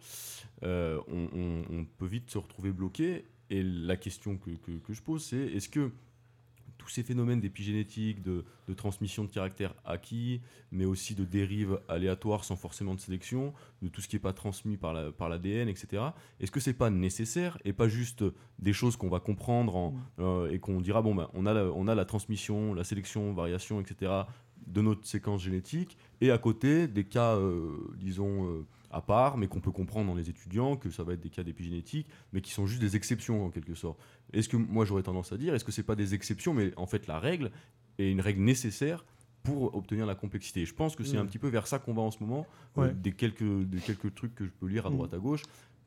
euh, 0.63 1.01
on, 1.09 1.29
on- 1.35 1.65
on 1.81 1.85
peut 1.85 2.07
vite 2.07 2.31
se 2.31 2.39
retrouver 2.39 2.71
bloqué. 2.73 3.25
Et 3.51 3.63
la 3.63 3.97
question 3.97 4.37
que, 4.39 4.51
que- 4.51 4.79
que 4.79 4.93
je 4.95 5.03
pose, 5.03 5.25
c'est 5.25 5.37
est-ce 5.37 5.69
que 5.69 5.91
tous 6.79 6.89
ces 6.89 7.03
phénomènes 7.03 7.41
d'épigénétique, 7.41 8.23
de, 8.23 8.45
de 8.69 8.75
transmission 8.75 9.25
de 9.25 9.31
caractères 9.31 9.75
acquis, 9.85 10.41
mais 10.73 10.85
aussi 10.85 11.15
de 11.15 11.25
dérives 11.25 11.81
aléatoires 11.89 12.45
sans 12.45 12.57
forcément 12.57 12.95
de 12.95 13.01
sélection, 13.01 13.55
de 13.83 13.89
tout 13.89 14.01
ce 14.01 14.09
qui 14.09 14.17
n'est 14.17 14.21
pas 14.21 14.33
transmis 14.33 14.77
par 14.77 14.93
la- 14.93 15.13
par 15.13 15.29
l'ADN, 15.29 15.69
etc. 15.69 16.03
Est-ce 16.41 16.51
que 16.51 16.61
c'est 16.61 16.75
pas 16.75 16.91
nécessaire 16.91 17.59
et 17.65 17.73
pas 17.73 17.89
juste 17.89 18.25
des 18.59 18.73
choses 18.73 18.97
qu'on 18.97 19.09
va 19.09 19.21
comprendre 19.21 19.77
en- 19.77 19.95
euh, 20.19 20.51
et 20.51 20.59
qu'on 20.59 20.81
dira 20.81 21.01
bon 21.03 21.15
ben 21.15 21.29
on 21.35 21.47
a 21.47 21.55
la, 21.55 21.65
on 21.67 21.89
a 21.89 21.95
la 21.95 22.05
transmission, 22.05 22.75
la 22.75 22.85
sélection, 22.85 23.33
variation, 23.33 23.81
etc. 23.81 24.13
de 24.67 24.81
notre 24.81 25.07
séquence 25.07 25.43
génétique 25.43 25.97
et 26.21 26.31
à 26.31 26.39
côté 26.39 26.89
des 26.89 27.05
cas 27.05 27.37
euh, 27.37 27.77
disons 27.97 28.47
euh, 28.49 28.67
à 28.95 29.01
part, 29.03 29.37
mais 29.37 29.49
qu'on 29.49 29.61
peut 29.61 29.73
comprendre 29.73 30.07
dans 30.09 30.15
les 30.15 30.31
étudiants, 30.31 30.77
que 30.77 30.89
ça 30.91 31.03
va 31.03 31.15
être 31.15 31.21
des 31.21 31.31
cas 31.31 31.43
d'épigénétique, 31.43 32.07
mais 32.33 32.41
qui 32.41 32.53
sont 32.53 32.67
juste 32.67 32.81
des 32.81 32.95
exceptions 32.97 33.45
en 33.47 33.51
quelque 33.51 33.75
sorte. 33.75 33.99
Est-ce 34.33 34.49
que 34.49 34.57
moi 34.57 34.85
j'aurais 34.85 35.03
tendance 35.03 35.33
à 35.33 35.37
dire, 35.37 35.55
est-ce 35.55 35.65
que 35.65 35.73
c'est 35.73 35.83
pas 35.83 35.97
des 35.97 36.15
exceptions, 36.15 36.55
mais 36.55 36.73
en 36.77 36.87
fait 36.87 37.07
la 37.07 37.19
règle 37.19 37.51
est 37.99 38.11
une 38.11 38.21
règle 38.21 38.43
nécessaire 38.43 39.05
pour 39.43 39.75
obtenir 39.75 40.07
la 40.07 40.15
complexité. 40.15 40.63
Et 40.63 40.67
je 40.67 40.75
pense 40.75 40.97
que 40.97 41.05
c'est 41.05 41.17
Mm. 41.17 41.21
un 41.21 41.27
petit 41.27 41.39
peu 41.39 41.49
vers 41.49 41.67
ça 41.67 41.79
qu'on 41.79 41.93
va 41.93 42.01
en 42.03 42.11
ce 42.11 42.19
moment, 42.21 42.47
euh, 42.79 42.83
Ouais. 42.83 42.95
des, 42.95 43.13
quelques, 43.13 43.43
des 43.45 43.79
quelques 43.79 44.15
trucs 44.15 44.35
que 44.35 44.47
je 44.47 44.51
peux 44.51 44.67
lire 44.67 44.87
à 44.87 44.91
Mm. 44.91 44.95
droite 44.95 45.13
à 45.15 45.19
gauche. 45.19 45.43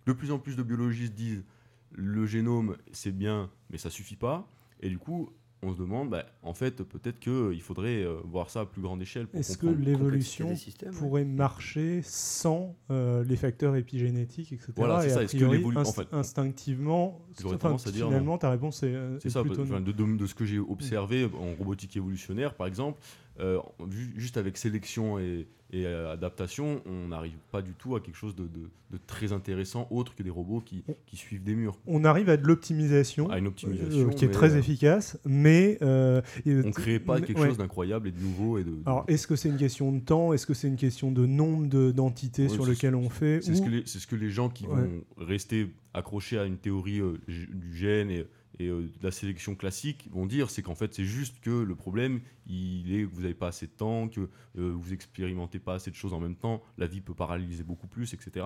De 0.06 0.14
plus 0.14 0.32
en 0.32 0.38
plus 0.38 0.56
de 0.56 0.62
biologistes 0.64 1.14
disent 1.16 1.44
le 1.92 2.26
génome 2.28 2.78
c'est 2.92 3.12
bien, 3.18 3.50
mais 3.70 3.78
ça 3.78 3.90
suffit 3.90 4.16
pas. 4.18 4.48
Et 4.82 4.90
du 4.90 5.00
coup, 5.00 5.32
on 5.64 5.74
se 5.74 5.80
demande, 5.80 6.12
bah, 6.12 6.24
en 6.44 6.54
fait, 6.54 6.84
peut-être 6.84 7.20
qu'il 7.20 7.62
faudrait 7.62 8.04
euh, 8.04 8.18
voir 8.26 8.50
ça 8.50 8.62
à 8.62 8.66
plus 8.66 8.82
grande 8.82 9.02
échelle. 9.02 9.28
Est-ce 9.34 9.58
que 9.58 9.66
l'évolution 9.68 10.54
pourrait 11.00 11.26
marcher 11.26 12.02
sans 12.04 12.76
euh, 12.92 13.24
les 13.24 13.36
facteurs 13.36 13.76
épigénétiques, 13.76 14.54
etc. 14.54 14.72
Voilà, 14.76 15.02
c'est 15.02 15.08
et 15.08 15.10
ça. 15.10 15.20
a 15.20 15.24
Est-ce 15.24 15.32
que 15.34 15.38
priori, 15.38 15.58
l'évolu- 15.58 15.78
en 15.78 15.82
inst- 15.84 15.96
fait, 15.96 16.08
instinctivement, 16.12 17.22
enfin, 17.44 17.76
à 17.76 17.92
dire 17.92 18.06
finalement, 18.08 18.38
ta 18.38 18.50
réponse 18.52 18.84
est, 18.84 18.94
euh, 18.94 19.18
C'est 19.20 19.28
est 19.30 19.32
ça, 19.32 19.42
plutôt 19.42 19.64
enfin, 19.64 19.80
non. 19.80 19.86
de, 19.86 19.92
de- 19.92 20.18
de 20.18 20.26
ce 20.28 20.36
que 20.36 20.46
j'ai 20.46 20.60
observé 20.60 21.26
en 21.26 21.56
robotique 21.58 21.98
évolutionnaire, 21.98 22.54
par 22.54 22.68
exemple, 22.68 23.02
euh, 23.40 23.60
ju- 23.90 24.14
juste 24.16 24.38
avec 24.38 24.58
sélection 24.58 25.18
et, 25.20 25.48
et, 25.74 25.86
euh, 25.86 26.12
adaptation, 26.14 26.82
on 26.86 27.10
n'arrive 27.10 27.38
pas 27.52 27.62
du 27.62 27.74
tout 27.74 27.96
à 27.96 28.00
quelque 28.02 28.16
chose 28.16 28.36
de, 28.36 28.44
de- 28.44 28.70
de 28.90 28.98
très 29.06 29.34
intéressant, 29.34 29.86
autre 29.92 30.16
que 30.16 30.24
des 30.24 30.30
robots 30.30 30.62
qui, 30.62 30.82
qui 31.08 31.18
suivent 31.18 31.44
des 31.44 31.56
murs. 31.56 31.78
On 31.88 32.06
arrive 32.06 32.30
à 32.30 32.38
de 32.38 32.48
l'optimisation, 32.48 33.30
À 33.30 33.38
une 33.38 33.48
optimisation, 33.48 34.08
euh, 34.08 34.12
qui 34.12 34.24
est 34.24 34.30
très 34.32 34.54
euh, 34.56 34.60
efficace, 34.60 35.20
mais 35.26 35.78
euh, 35.82 36.22
On 36.46 36.50
ne 36.52 36.72
crée 36.72 37.00
pas 37.00 37.20
quelque 37.20 37.38
ouais. 37.40 37.48
chose 37.50 37.58
d'incroyable 37.58 38.08
et 38.08 38.12
de 38.12 38.20
nouveau. 38.22 38.58
Et 38.58 38.64
de, 38.64 38.70
de- 38.70 38.82
Alors, 38.86 39.04
est-ce 39.10 39.28
que 39.28 39.36
c'est 39.36 39.50
une 39.50 39.58
question 39.58 39.92
de 39.92 40.00
temps? 40.00 40.32
Est-ce 40.32 40.46
que 40.48 40.54
c'est 40.54 40.70
une 40.70 40.78
question 40.78 41.12
de 41.12 41.26
nombre 41.26 41.68
de- 41.68 41.92
d'entités 41.92 42.44
Ouais, 42.44 42.50
sur 42.50 42.66
lesquelles 42.66 42.96
on 42.96 43.10
fait? 43.10 43.42
c'est 43.42 43.52
ou- 43.52 43.56
ce, 43.56 43.62
que 43.62 43.70
les- 43.70 43.84
c'est 43.86 44.00
ce 44.00 44.08
que 44.08 44.16
les 44.16 44.30
gens 44.30 44.48
qui 44.50 44.66
Ouais. 44.68 44.76
vont 44.82 45.04
rester 45.18 45.68
accrochés 45.94 46.38
à 46.40 46.46
une 46.46 46.58
théorie 46.58 47.02
euh, 47.02 47.18
du 47.28 47.76
gène 47.76 48.10
et, 48.10 48.26
et, 48.60 48.68
euh, 48.68 48.90
la 49.02 49.12
sélection 49.12 49.56
classique 49.56 50.08
vont 50.12 50.26
dire, 50.26 50.50
c'est 50.50 50.62
qu'en 50.62 50.76
fait 50.76 50.94
c'est 50.94 51.06
juste 51.06 51.40
que 51.42 51.50
le 51.50 51.76
problème, 51.76 52.22
il 52.48 52.94
est 52.94 53.04
que 53.04 53.14
vous 53.14 53.22
n'avez 53.22 53.34
pas 53.34 53.48
assez 53.48 53.68
de 53.68 53.72
temps, 53.72 54.08
que 54.08 54.22
euh, 54.58 54.74
vous 54.74 54.94
expérimentez 54.94 55.60
pas 55.60 55.76
assez 55.76 55.92
de 55.92 55.96
choses 55.96 56.14
en 56.14 56.20
même 56.20 56.36
temps, 56.36 56.62
la 56.78 56.88
vie 56.88 57.02
peut 57.02 57.14
paralyser 57.14 57.64
beaucoup 57.64 57.88
plus, 57.88 58.14
etc. 58.14 58.46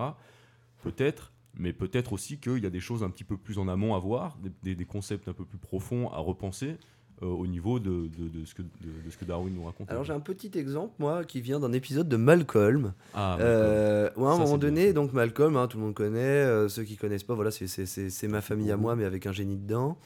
Peut-être, 0.82 1.32
mais 1.54 1.72
peut-être 1.72 2.12
aussi 2.12 2.38
qu'il 2.38 2.62
y 2.62 2.66
a 2.66 2.70
des 2.70 2.80
choses 2.80 3.02
un 3.02 3.10
petit 3.10 3.24
peu 3.24 3.36
plus 3.36 3.58
en 3.58 3.68
amont 3.68 3.94
à 3.94 3.98
voir, 3.98 4.38
des 4.62 4.84
concepts 4.84 5.28
un 5.28 5.34
peu 5.34 5.44
plus 5.44 5.58
profonds 5.58 6.10
à 6.10 6.18
repenser 6.18 6.76
euh, 7.22 7.26
au 7.26 7.46
niveau 7.46 7.78
de, 7.78 7.90
de- 8.18 8.40
de 8.40 8.44
ce 8.44 8.54
que, 8.54 8.62
de, 8.62 8.68
de 9.04 9.10
ce 9.10 9.16
que 9.16 9.24
Darwin 9.24 9.54
nous 9.54 9.64
raconte. 9.64 9.90
Alors 9.90 10.04
j'ai 10.04 10.12
un 10.12 10.20
petit 10.20 10.50
exemple, 10.58 10.92
moi, 10.98 11.24
qui 11.24 11.40
vient 11.40 11.60
d'un 11.60 11.72
épisode 11.72 12.08
de 12.08 12.16
Malcolm. 12.16 12.92
Ah, 13.14 13.36
Euh, 13.40 14.10
où 14.16 14.26
à 14.26 14.30
un 14.30 14.32
Ça, 14.36 14.38
moment 14.42 14.58
bien, 14.58 14.68
donné, 14.68 14.92
donc 14.92 15.12
Malcolm, 15.12 15.56
hein, 15.56 15.68
tout 15.68 15.78
le 15.78 15.84
monde 15.84 15.94
connaît, 15.94 16.18
euh, 16.18 16.68
ceux 16.68 16.82
qui 16.84 16.96
connaissent 16.96 17.22
pas, 17.24 17.34
voilà, 17.34 17.50
c'est- 17.50 18.28
ma 18.28 18.40
famille 18.40 18.70
à 18.72 18.76
moi, 18.76 18.96
mais 18.96 19.04
avec 19.04 19.26
un 19.26 19.32
génie 19.32 19.56
dedans. 19.56 19.96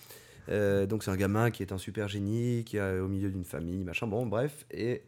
Donc 0.48 1.02
c'est 1.02 1.11
un 1.11 1.16
gamin 1.16 1.50
qui 1.50 1.62
est 1.62 1.72
un 1.72 1.79
super 1.79 2.07
génie, 2.09 2.62
qui 2.64 2.76
est 2.76 3.00
au 3.00 3.09
milieu 3.09 3.31
d'une 3.31 3.44
famille, 3.44 3.83
machin, 3.83 4.07
bon, 4.07 4.26
bref. 4.26 4.64
Et 4.70 5.02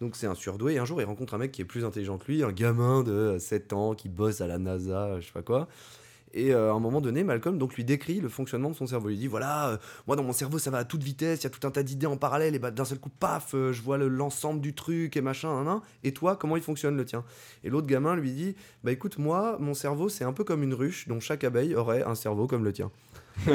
Donc 0.00 0.16
c'est 0.16 0.26
un 0.26 0.34
surdoué. 0.34 0.74
Et 0.74 0.78
un 0.78 0.86
jour, 0.86 0.98
il 1.02 1.04
rencontre 1.04 1.34
un 1.34 1.38
mec 1.38 1.52
qui 1.52 1.60
est 1.60 1.66
plus 1.66 1.84
intelligent 1.84 2.16
que 2.16 2.24
lui, 2.32 2.42
un 2.42 2.52
gamin 2.52 3.02
de 3.02 3.36
7 3.38 3.74
ans 3.74 3.94
qui 3.94 4.08
bosse 4.08 4.40
à 4.40 4.46
la 4.46 4.56
NASA, 4.56 5.20
je 5.20 5.26
sais 5.26 5.32
pas 5.32 5.42
quoi. 5.42 5.68
Et 6.32 6.54
euh, 6.54 6.70
à 6.70 6.74
un 6.74 6.78
moment 6.78 7.00
donné, 7.00 7.24
Malcolm 7.24 7.58
donc 7.58 7.74
lui 7.74 7.84
décrit 7.84 8.20
le 8.20 8.28
fonctionnement 8.28 8.70
de 8.70 8.74
son 8.76 8.86
cerveau. 8.86 9.10
Il 9.10 9.18
dit 9.18 9.26
voilà, 9.26 9.70
euh, 9.70 9.76
moi 10.06 10.14
dans 10.16 10.22
mon 10.22 10.32
cerveau 10.32 10.58
ça 10.58 10.70
va 10.70 10.78
à 10.78 10.84
toute 10.84 11.02
vitesse, 11.02 11.40
il 11.40 11.44
y 11.44 11.46
a 11.46 11.50
tout 11.50 11.66
un 11.66 11.70
tas 11.72 11.82
d'idées 11.82 12.06
en 12.06 12.16
parallèle, 12.16 12.54
et 12.54 12.58
bah 12.60 12.70
d'un 12.70 12.84
seul 12.84 12.98
coup, 13.00 13.08
paf, 13.10 13.54
euh, 13.54 13.72
je 13.72 13.82
vois 13.82 13.98
le- 13.98 14.08
l'ensemble 14.08 14.60
du 14.60 14.72
truc 14.74 15.16
et 15.16 15.20
machin, 15.22 15.50
hein, 15.50 15.66
hein. 15.66 15.82
et 16.04 16.12
toi, 16.12 16.36
comment 16.36 16.56
il 16.56 16.62
fonctionne 16.62 16.96
le 16.96 17.04
tien? 17.04 17.24
Et 17.64 17.70
l'autre 17.70 17.88
gamin 17.88 18.14
lui 18.14 18.32
dit 18.32 18.54
bah 18.84 18.92
écoute, 18.92 19.18
moi, 19.18 19.56
mon 19.58 19.74
cerveau 19.74 20.08
c'est 20.08 20.24
un 20.24 20.32
peu 20.32 20.44
comme 20.44 20.62
une 20.62 20.74
ruche 20.74 21.08
dont 21.08 21.18
chaque 21.20 21.42
abeille 21.42 21.74
aurait 21.74 22.04
un 22.04 22.14
cerveau 22.14 22.46
comme 22.46 22.64
le 22.64 22.72
tien. 22.72 22.90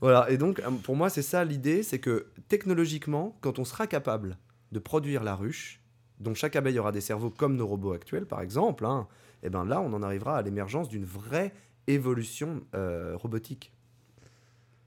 Voilà, 0.00 0.30
et 0.30 0.38
donc 0.38 0.62
pour 0.82 0.96
moi 0.96 1.10
c'est 1.10 1.22
ça 1.22 1.44
l'idée, 1.44 1.82
c'est 1.82 1.98
que 1.98 2.26
technologiquement, 2.48 3.36
quand 3.40 3.58
on 3.58 3.64
sera 3.64 3.86
capable 3.86 4.38
de 4.72 4.78
produire 4.78 5.22
la 5.22 5.34
ruche, 5.34 5.80
dont 6.18 6.34
chaque 6.34 6.56
abeille 6.56 6.78
aura 6.78 6.92
des 6.92 7.00
cerveaux 7.00 7.30
comme 7.30 7.56
nos 7.56 7.66
robots 7.66 7.92
actuels 7.92 8.26
par 8.26 8.40
exemple, 8.40 8.84
hein, 8.86 9.06
et 9.42 9.50
ben 9.50 9.64
là 9.64 9.80
on 9.80 9.92
en 9.92 10.02
arrivera 10.02 10.36
à 10.36 10.42
l'émergence 10.42 10.88
d'une 10.88 11.04
vraie 11.04 11.52
évolution 11.86 12.60
euh, 12.74 13.16
robotique. 13.16 13.72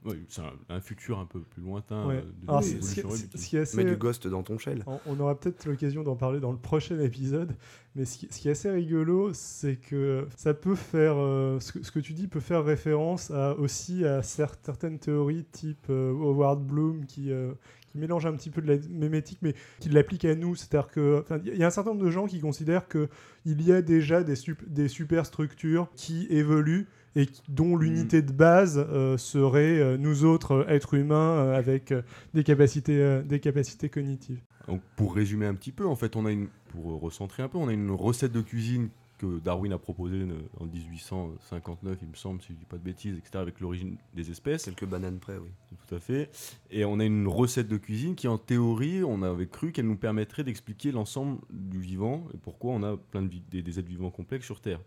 Ouais, 0.04 0.18
c'est 0.28 0.42
un, 0.42 0.52
un 0.68 0.80
futur 0.82 1.18
un 1.18 1.24
peu 1.24 1.40
plus 1.40 1.62
lointain. 1.62 2.06
Ouais. 2.06 2.16
de- 2.20 2.26
Alors, 2.46 2.60
de 2.60 2.66
ce 2.66 2.70
l'évolution 2.74 2.94
qui- 2.94 3.08
robotique. 3.08 3.38
ce 3.38 3.46
qui 3.48 3.56
est 3.56 3.60
assez- 3.60 3.76
Mets 3.78 3.84
du 3.90 3.96
ghost 3.96 4.26
dans 4.28 4.42
ton 4.42 4.58
shell. 4.58 4.84
On- 4.86 5.00
On 5.06 5.18
aura 5.18 5.34
peut-être 5.40 5.64
l'occasion 5.64 6.02
d'en 6.02 6.14
parler 6.14 6.40
dans 6.40 6.52
le 6.52 6.58
prochain 6.58 7.00
épisode, 7.00 7.54
mais 7.94 8.04
ce 8.04 8.18
qui, 8.18 8.28
ce 8.30 8.38
qui 8.38 8.48
est 8.48 8.50
assez 8.50 8.70
rigolo, 8.70 9.32
c'est 9.32 9.76
que 9.76 10.28
ça 10.36 10.52
peut 10.52 10.74
faire, 10.74 11.14
euh, 11.16 11.58
ce, 11.58 11.72
que, 11.72 11.82
ce 11.82 11.90
que 11.90 12.00
tu 12.00 12.12
dis 12.12 12.28
peut 12.28 12.40
faire 12.40 12.62
référence 12.62 13.30
à, 13.30 13.54
aussi 13.58 14.04
à 14.04 14.20
cer- 14.20 14.52
certaines 14.62 14.98
théories 14.98 15.46
type 15.52 15.86
euh, 15.88 16.10
Howard 16.12 16.62
Bloom 16.62 17.06
qui, 17.06 17.32
euh, 17.32 17.52
qui 17.94 17.98
mélange 18.00 18.26
un 18.26 18.32
petit 18.32 18.50
peu 18.50 18.60
de 18.60 18.66
la 18.66 18.78
mémétique, 18.90 19.38
mais 19.40 19.54
qui 19.78 19.88
l'applique 19.88 20.24
à 20.24 20.34
nous. 20.34 20.56
C'est-à-dire 20.56 20.90
que, 20.90 21.24
il 21.46 21.56
y 21.56 21.62
a 21.62 21.68
un 21.68 21.70
certain 21.70 21.90
nombre 21.90 22.04
de 22.04 22.10
gens 22.10 22.26
qui 22.26 22.40
considèrent 22.40 22.88
que 22.88 23.08
il 23.44 23.62
y 23.62 23.70
a 23.70 23.82
déjà 23.82 24.24
des, 24.24 24.34
sup- 24.34 24.68
des 24.68 24.88
superstructures 24.88 25.88
qui 25.94 26.26
évoluent 26.28 26.88
et 27.14 27.28
dont 27.48 27.76
l'unité 27.76 28.20
de 28.22 28.32
base 28.32 28.84
euh, 28.90 29.16
serait 29.16 29.78
euh, 29.78 29.96
nous 29.96 30.24
autres 30.24 30.52
euh, 30.52 30.68
êtres 30.68 30.94
humains 30.94 31.36
euh, 31.36 31.56
avec 31.56 31.94
des 32.34 32.42
capacités, 32.42 33.22
des 33.24 33.38
capacités 33.38 33.88
cognitives. 33.88 34.40
Donc, 34.66 34.82
pour 34.96 35.14
résumer 35.14 35.46
un 35.46 35.54
petit 35.54 35.70
peu, 35.70 35.86
en 35.86 35.94
fait, 35.94 36.16
on 36.16 36.26
a 36.26 36.32
une, 36.32 36.48
pour 36.70 37.00
recentrer 37.00 37.44
un 37.44 37.48
peu, 37.48 37.58
on 37.58 37.68
a 37.68 37.72
une 37.72 37.92
recette 37.92 38.32
de 38.32 38.40
cuisine 38.40 38.88
que 39.24 39.38
Darwin 39.40 39.72
a 39.72 39.78
proposée 39.78 40.18
euh, 40.20 40.40
en 40.60 40.66
1859, 40.66 41.98
il 42.02 42.08
me 42.08 42.14
semble, 42.14 42.40
si 42.42 42.48
je 42.52 42.58
dis 42.58 42.64
pas 42.64 42.76
de 42.78 42.82
bêtises, 42.82 43.16
etc., 43.16 43.30
avec 43.36 43.60
l'origine 43.60 43.96
des 44.14 44.30
espèces. 44.30 44.64
Quelques 44.64 44.84
bananes 44.86 45.18
près, 45.18 45.36
oui. 45.38 45.48
Tout 45.86 45.94
à 45.94 46.00
fait. 46.00 46.30
Et 46.70 46.84
on 46.84 46.98
a 47.00 47.04
une 47.04 47.26
recette 47.28 47.68
de 47.68 47.76
cuisine 47.76 48.14
qui, 48.14 48.28
en 48.28 48.38
théorie, 48.38 49.02
on 49.04 49.22
avait 49.22 49.46
cru 49.46 49.72
qu'elle 49.72 49.86
nous 49.86 49.96
permettrait 49.96 50.44
d'expliquer 50.44 50.92
l'ensemble 50.92 51.40
du 51.50 51.80
vivant 51.80 52.26
et 52.34 52.36
pourquoi 52.38 52.72
on 52.72 52.82
a 52.82 52.96
plein 52.96 53.22
de 53.22 53.30
des, 53.50 53.62
des 53.62 53.78
êtres 53.78 53.88
vivants 53.88 54.10
complexes 54.10 54.46
sur 54.46 54.60
Terre. 54.60 54.80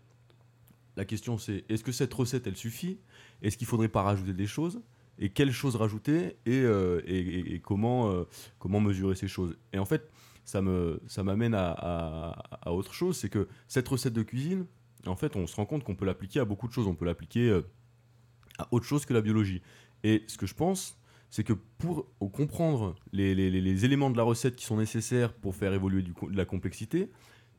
La 0.96 1.04
question 1.04 1.38
c'est 1.38 1.64
est-ce 1.68 1.84
que 1.84 1.92
cette 1.92 2.12
recette 2.12 2.46
elle 2.46 2.56
suffit? 2.56 2.98
Est-ce 3.42 3.56
qu'il 3.56 3.66
faudrait 3.66 3.88
pas 3.88 4.02
rajouter 4.02 4.32
des 4.32 4.46
choses? 4.46 4.80
Et 5.20 5.30
quelles 5.30 5.52
choses 5.52 5.76
rajouter? 5.76 6.36
Et, 6.46 6.60
euh, 6.62 7.00
et- 7.06 7.18
et- 7.18 7.54
et 7.54 7.60
comment, 7.60 8.10
euh, 8.10 8.24
comment 8.58 8.80
mesurer 8.80 9.14
ces 9.14 9.28
choses? 9.28 9.56
Et 9.72 9.78
en 9.78 9.84
fait, 9.84 10.10
ça 10.48 10.62
me 10.62 10.98
ça 11.06 11.22
m'amène 11.22 11.54
à, 11.54 12.72
autre 12.72 12.94
chose, 12.94 13.18
c'est 13.18 13.28
que 13.28 13.48
cette 13.68 13.86
recette 13.86 14.14
de 14.14 14.22
cuisine, 14.22 14.64
en 15.06 15.14
fait, 15.14 15.36
on 15.36 15.46
se 15.46 15.54
rend 15.54 15.66
compte 15.66 15.84
qu'on 15.84 15.94
peut 15.94 16.06
l'appliquer 16.06 16.40
à 16.40 16.46
beaucoup 16.46 16.66
de 16.68 16.72
choses. 16.72 16.86
On 16.86 16.94
peut 16.94 17.04
l'appliquer 17.04 17.50
euh, 17.50 17.60
à 18.58 18.66
autre 18.70 18.86
chose 18.86 19.04
que 19.04 19.12
la 19.12 19.20
biologie. 19.20 19.60
Et 20.04 20.24
ce 20.26 20.38
que 20.38 20.46
je 20.46 20.54
pense, 20.54 20.96
c'est 21.28 21.44
que 21.44 21.52
pour 21.52 22.06
comprendre 22.32 22.94
les, 23.12 23.84
éléments 23.84 24.08
de 24.08 24.16
la 24.16 24.22
recette 24.22 24.56
qui 24.56 24.64
sont 24.64 24.78
nécessaires 24.78 25.34
pour 25.34 25.54
faire 25.54 25.74
évoluer 25.74 26.02
de 26.02 26.36
la 26.36 26.46
complexité, 26.46 27.10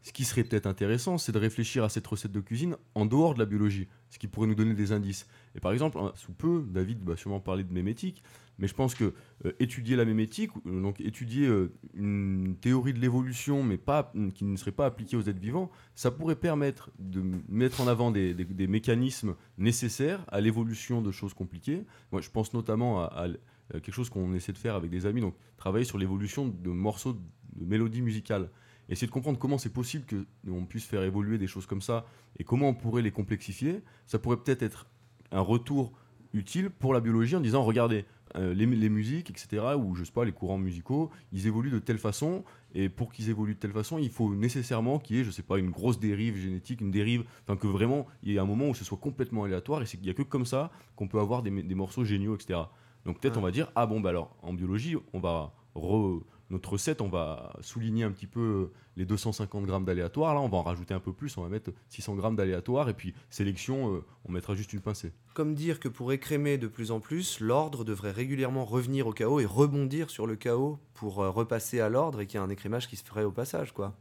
ce 0.03 0.13
qui 0.13 0.23
serait 0.23 0.43
peut-être 0.43 0.65
intéressant, 0.65 1.17
c'est 1.17 1.31
de 1.31 1.37
réfléchir 1.37 1.83
à 1.83 1.89
cette 1.89 2.07
recette 2.07 2.31
de 2.31 2.39
cuisine 2.39 2.77
en 2.95 3.05
dehors 3.05 3.33
de 3.33 3.39
la 3.39 3.45
biologie, 3.45 3.87
ce 4.09 4.17
qui 4.17 4.27
pourrait 4.27 4.47
nous 4.47 4.55
donner 4.55 4.73
des 4.73 4.91
indices. 4.91 5.27
Et 5.55 5.59
par 5.59 5.71
exemple, 5.71 5.97
hein, 5.99 6.11
sous 6.15 6.31
peu, 6.31 6.65
David 6.67 7.03
va 7.03 7.17
sûrement 7.17 7.39
parler 7.39 7.63
de 7.63 7.73
mémétique, 7.73 8.23
mais 8.59 8.67
je 8.67 8.73
pense 8.73 8.95
que 8.95 9.13
euh, 9.45 9.51
étudier 9.59 9.95
la 9.95 10.05
mémétique, 10.05 10.51
euh, 10.65 10.81
donc 10.81 11.01
étudier 11.01 11.47
euh, 11.47 11.73
une 11.93 12.55
théorie 12.61 12.93
de 12.93 12.99
l'évolution, 12.99 13.63
mais 13.63 13.77
pas, 13.77 14.11
qui 14.35 14.45
ne 14.45 14.55
serait 14.57 14.71
pas 14.71 14.85
appliquée 14.85 15.17
aux 15.17 15.21
êtres 15.21 15.39
vivants, 15.39 15.69
ça 15.95 16.11
pourrait 16.11 16.35
permettre 16.35 16.91
de 16.99 17.23
mettre 17.49 17.81
en 17.81 17.87
avant 17.87 18.11
des, 18.11 18.35
mécanismes 18.67 19.35
nécessaires 19.57 20.23
à 20.29 20.39
l'évolution 20.39 21.01
de 21.01 21.11
choses 21.11 21.33
compliquées. 21.33 21.85
Moi, 22.11 22.21
je 22.21 22.29
pense 22.29 22.53
notamment 22.53 23.03
à, 23.03 23.27
à 23.73 23.79
quelque 23.79 23.91
chose 23.93 24.09
qu'on 24.09 24.33
essaie 24.33 24.53
de 24.53 24.57
faire 24.57 24.75
avec 24.75 24.91
des 24.91 25.05
amis, 25.05 25.21
donc 25.21 25.35
travailler 25.57 25.85
sur 25.85 25.97
l'évolution 25.97 26.47
de 26.47 26.69
morceaux 26.69 27.13
de 27.13 27.65
mélodies 27.65 28.01
musicales. 28.01 28.49
Essayer 28.89 29.07
de 29.07 29.11
comprendre 29.11 29.37
comment 29.39 29.57
c'est 29.57 29.71
possible 29.73 30.05
que 30.05 30.25
on 30.47 30.65
puisse 30.65 30.85
faire 30.85 31.03
évoluer 31.03 31.37
des 31.37 31.47
choses 31.47 31.65
comme 31.65 31.81
ça 31.81 32.05
et 32.37 32.43
comment 32.43 32.69
on 32.69 32.73
pourrait 32.73 33.01
les 33.03 33.11
complexifier. 33.11 33.81
Ça 34.07 34.19
pourrait 34.19 34.37
peut-être 34.37 34.63
être 34.63 34.87
un 35.31 35.41
retour 35.41 35.93
utile 36.33 36.69
pour 36.69 36.93
la 36.93 36.99
biologie 36.99 37.35
en 37.35 37.39
disant 37.39 37.63
regardez 37.63 38.05
euh, 38.35 38.53
les, 38.53 38.67
les 38.67 38.89
musiques 38.89 39.31
etc 39.31 39.73
ou 39.75 39.95
je 39.95 40.03
sais 40.03 40.11
pas 40.11 40.23
les 40.23 40.31
courants 40.31 40.59
musicaux 40.59 41.09
ils 41.31 41.47
évoluent 41.47 41.71
de 41.71 41.79
telle 41.79 41.97
façon 41.97 42.43
et 42.75 42.87
pour 42.87 43.11
qu'ils 43.11 43.31
évoluent 43.31 43.55
de 43.55 43.59
telle 43.59 43.71
façon 43.71 43.97
il 43.97 44.11
faut 44.11 44.35
nécessairement 44.35 44.99
qu'il 44.99 45.15
y 45.15 45.19
ait 45.21 45.23
je 45.23 45.31
sais 45.31 45.41
pas 45.41 45.57
une 45.57 45.71
grosse 45.71 45.99
dérive 45.99 46.37
génétique 46.37 46.81
une 46.81 46.91
dérive 46.91 47.23
enfin 47.43 47.57
que 47.57 47.65
vraiment 47.65 48.05
il 48.21 48.31
y 48.31 48.35
ait 48.35 48.39
un 48.39 48.45
moment 48.45 48.69
où 48.69 48.75
ce 48.75 48.85
soit 48.85 48.99
complètement 48.99 49.45
aléatoire 49.45 49.81
et 49.81 49.87
c'est 49.87 49.97
qu'il 49.97 50.05
y 50.05 50.11
a 50.11 50.13
que 50.13 50.21
comme 50.21 50.45
ça 50.45 50.69
qu'on 50.95 51.07
peut 51.07 51.19
avoir 51.19 51.41
des, 51.41 51.49
des 51.63 51.73
morceaux 51.73 52.03
géniaux 52.03 52.35
etc 52.35 52.59
donc 53.05 53.19
peut-être 53.19 53.37
on 53.37 53.41
va 53.41 53.49
dire 53.49 53.71
ah 53.75 53.87
bon 53.87 53.99
bah 53.99 54.09
alors 54.09 54.35
en 54.43 54.53
biologie 54.53 54.95
on 55.13 55.19
va 55.19 55.51
re- 55.75 56.21
notre 56.49 56.73
recette, 56.73 57.01
on 57.01 57.09
va 57.09 57.53
souligner 57.61 58.03
un 58.03 58.11
petit 58.11 58.27
peu 58.27 58.71
les 58.97 59.05
250 59.05 59.65
grammes 59.65 59.85
d'aléatoire. 59.85 60.33
Là, 60.33 60.41
on 60.41 60.49
va 60.49 60.57
en 60.57 60.63
rajouter 60.63 60.93
un 60.93 60.99
peu 60.99 61.13
plus. 61.13 61.37
On 61.37 61.43
va 61.43 61.49
mettre 61.49 61.71
600 61.89 62.15
grammes 62.15 62.35
d'aléatoire. 62.35 62.89
Et 62.89 62.93
puis, 62.93 63.13
sélection, 63.29 63.93
euh, 63.93 64.03
on 64.25 64.31
mettra 64.31 64.55
juste 64.55 64.73
une 64.73 64.81
pincée. 64.81 65.11
Comme 65.33 65.53
dire 65.53 65.79
que 65.79 65.87
pour 65.87 66.11
écrémer 66.11 66.57
de 66.57 66.67
plus 66.67 66.91
en 66.91 66.99
plus, 66.99 67.39
l'ordre 67.39 67.85
devrait 67.85 68.11
régulièrement 68.11 68.65
revenir 68.65 69.07
au 69.07 69.13
chaos 69.13 69.39
et 69.39 69.45
rebondir 69.45 70.09
sur 70.09 70.25
le 70.25 70.35
chaos 70.35 70.79
pour 70.93 71.21
euh, 71.21 71.29
repasser 71.29 71.79
à 71.79 71.89
l'ordre 71.89 72.19
et 72.21 72.27
qu'il 72.27 72.39
y 72.39 72.41
a 72.41 72.43
un 72.43 72.49
écrémage 72.49 72.87
qui 72.87 72.95
se 72.95 73.03
ferait 73.03 73.23
au 73.23 73.31
passage, 73.31 73.71
quoi. 73.71 73.95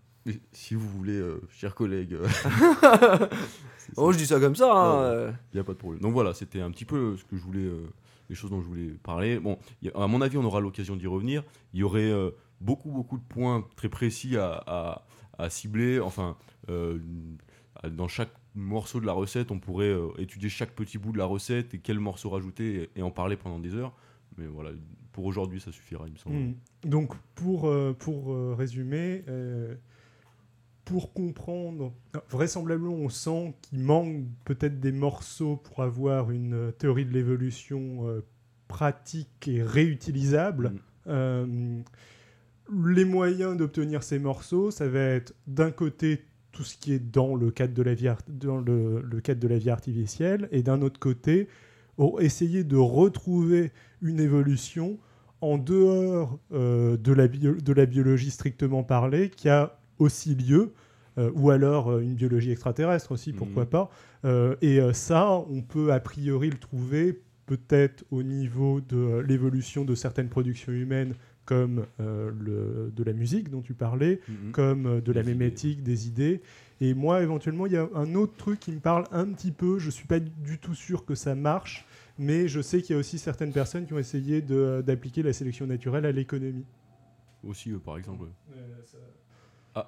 Si 0.53 0.75
vous 0.75 0.89
voulez, 0.89 1.17
euh, 1.17 1.41
chers 1.51 1.75
collègues. 1.75 2.17
Oh, 3.97 4.13
je 4.13 4.19
dis 4.19 4.27
ça 4.27 4.39
comme 4.39 4.55
ça, 4.55 4.71
hein. 4.71 5.33
Il 5.53 5.57
n'y 5.57 5.61
a 5.61 5.65
pas 5.65 5.73
de 5.73 5.79
problème. 5.79 6.03
Donc 6.03 6.13
voilà, 6.13 6.35
c'était 6.35 6.61
un 6.61 6.71
petit 6.71 6.85
peu 6.85 7.17
ce 7.17 7.25
que 7.25 7.39
je 7.39 7.43
voulais, 7.43 7.67
les 8.29 8.35
choses 8.35 8.51
dont 8.51 8.61
je 8.61 8.67
voulais 8.67 8.91
parler. 9.03 9.39
Bon, 9.39 9.59
a- 9.95 10.05
à 10.05 10.07
mon 10.07 10.21
avis, 10.21 10.37
on 10.37 10.45
aura 10.45 10.61
l'occasion 10.61 10.97
d'y 10.97 11.07
revenir. 11.07 11.45
Il 11.73 11.81
y 11.81 11.83
aurait 11.83 12.11
euh, 12.11 12.31
beaucoup, 12.61 12.91
beaucoup 12.91 13.19
de 13.19 13.25
points 13.25 13.67
très 13.77 13.89
précis 13.89 14.37
à, 14.37 15.03
cibler. 15.51 16.01
Enfin, 16.01 16.37
euh, 16.69 16.99
dans 17.91 18.09
chaque 18.09 18.33
morceau 18.55 19.01
de 19.01 19.07
la 19.07 19.13
recette, 19.13 19.53
on 19.53 19.61
pourrait 19.61 19.87
euh, 19.87 20.09
étudier 20.19 20.49
chaque 20.49 20.73
petit 20.73 20.99
bout 20.99 21.13
de 21.13 21.19
la 21.19 21.27
recette 21.27 21.75
et 21.75 21.79
quel 21.79 22.01
morceau 22.01 22.31
rajouter 22.31 22.91
et, 22.97 23.03
en 23.03 23.11
parler 23.11 23.37
pendant 23.37 23.61
des 23.61 23.75
heures. 23.75 23.95
Mais 24.37 24.47
voilà, 24.47 24.71
pour 25.13 25.27
aujourd'hui, 25.27 25.61
ça 25.61 25.71
suffira, 25.71 26.05
il 26.07 26.13
me 26.13 26.19
semble. 26.19 26.37
Mm. 26.37 26.55
Donc, 26.85 27.15
pour, 27.35 27.73
pour 27.99 28.57
résumer, 28.57 29.25
pour 30.89 31.13
comprendre, 31.13 31.93
vraisemblablement, 32.31 32.95
on 32.95 33.11
sent 33.11 33.55
qu'il 33.61 33.81
manque 33.81 34.25
peut-être 34.47 34.81
des 34.81 34.91
morceaux 34.93 35.57
pour 35.57 35.83
avoir 35.83 36.31
une 36.31 36.55
euh, 36.55 36.71
théorie 36.71 37.05
de 37.05 37.13
l'évolution 37.13 38.09
euh, 38.09 38.25
pratique 38.69 39.47
et 39.49 39.63
réutilisable. 39.63 40.71
Mm. 40.71 40.79
Euh, 41.09 41.81
les 42.87 43.05
moyens 43.05 43.55
d'obtenir 43.57 44.03
ces 44.03 44.19
morceaux, 44.19 44.71
ça 44.71 44.89
va 44.89 45.01
être 45.01 45.35
d'un 45.47 45.71
côté 45.71 46.25
tout 46.53 46.65
ce 46.65 46.79
qui 46.79 46.95
est 46.95 46.99
dans 46.99 47.35
le 47.37 47.51
cadre 47.51 47.75
de 47.75 47.83
la 47.83 47.93
vie, 47.93 48.09
art- 48.09 48.23
dans 48.27 48.59
le, 48.59 49.03
le 49.03 49.21
cadre 49.21 49.41
de 49.41 49.49
la 49.49 49.59
vie 49.59 49.71
artificielle, 49.71 50.49
et 50.53 50.63
d'un 50.63 50.81
autre 50.81 50.99
côté, 50.99 51.49
essayer 52.21 52.65
de 52.65 52.77
retrouver 52.77 53.73
une 54.01 54.21
évolution 54.21 54.99
en 55.43 55.59
dehors 55.59 56.39
euh, 56.53 56.97
de, 56.97 57.13
la 57.13 57.29
bio- 57.29 57.61
de 57.61 57.73
la 57.75 57.85
biologie 57.85 58.31
strictement 58.31 58.85
parlée, 58.85 59.29
qui 59.29 59.51
a 59.51 59.78
aussi 59.99 60.35
lieu, 60.35 60.73
euh, 61.19 61.31
ou 61.35 61.51
alors 61.51 61.91
euh, 61.91 62.01
une 62.01 62.15
biologie 62.15 62.51
extraterrestre 62.53 63.13
aussi, 63.13 63.33
pourquoi 63.33 63.65
Mhm. 63.65 63.69
pas. 63.71 63.91
Euh, 64.25 64.57
et 64.63 64.81
euh, 64.81 64.93
ça, 64.93 65.31
on 65.33 65.63
peut 65.63 65.93
a 65.93 66.01
priori 66.01 66.51
le 66.51 66.59
trouver 66.59 67.21
peut-être 67.47 68.05
au 68.11 68.23
niveau 68.23 68.81
de 68.81 68.97
euh, 68.97 69.23
l'évolution 69.23 69.85
de 69.85 69.95
certaines 69.95 70.29
productions 70.29 70.73
humaines, 70.73 71.15
comme 71.47 71.87
euh, 72.01 72.31
le, 72.39 72.93
de 72.95 73.03
la 73.03 73.15
musique 73.15 73.49
dont 73.51 73.63
tu 73.63 73.73
parlais, 73.75 74.21
Mhm. 74.29 74.53
comme 74.53 74.87
euh, 74.87 75.01
de 75.01 75.13
la 75.13 75.23
Des 75.23 75.31
idées. 75.31 75.39
mémétique, 75.39 75.83
des 75.83 76.07
idées. 76.07 76.43
Et 76.81 76.93
moi, 76.95 77.23
éventuellement, 77.23 77.67
il 77.67 77.73
y 77.73 77.77
a 77.77 77.89
un 77.95 78.15
autre 78.15 78.35
truc 78.37 78.61
qui 78.61 78.71
me 78.71 78.81
parle 78.81 79.05
un 79.13 79.25
petit 79.33 79.51
peu. 79.51 79.79
Je 79.79 79.91
suis 79.91 80.07
pas 80.07 80.21
du 80.21 80.59
tout 80.59 80.75
sûr 80.75 81.05
que 81.07 81.15
ça 81.17 81.35
marche, 81.35 81.87
mais 82.19 82.47
je 82.49 82.61
sais 82.61 82.83
qu'il 82.83 82.95
y 82.95 82.97
a 82.97 83.01
aussi 83.01 83.19
certaines 83.19 83.53
personnes 83.53 83.87
qui 83.87 83.95
ont 83.95 83.99
essayé 83.99 84.43
de- 84.43 84.85
d'appliquer 84.87 85.23
la 85.23 85.33
sélection 85.33 85.67
naturelle 85.67 86.05
à 86.07 86.13
l'économie. 86.13 86.67
Aussi, 87.43 87.73
euh, 87.73 87.79
par 87.79 87.97
exemple. 87.97 88.27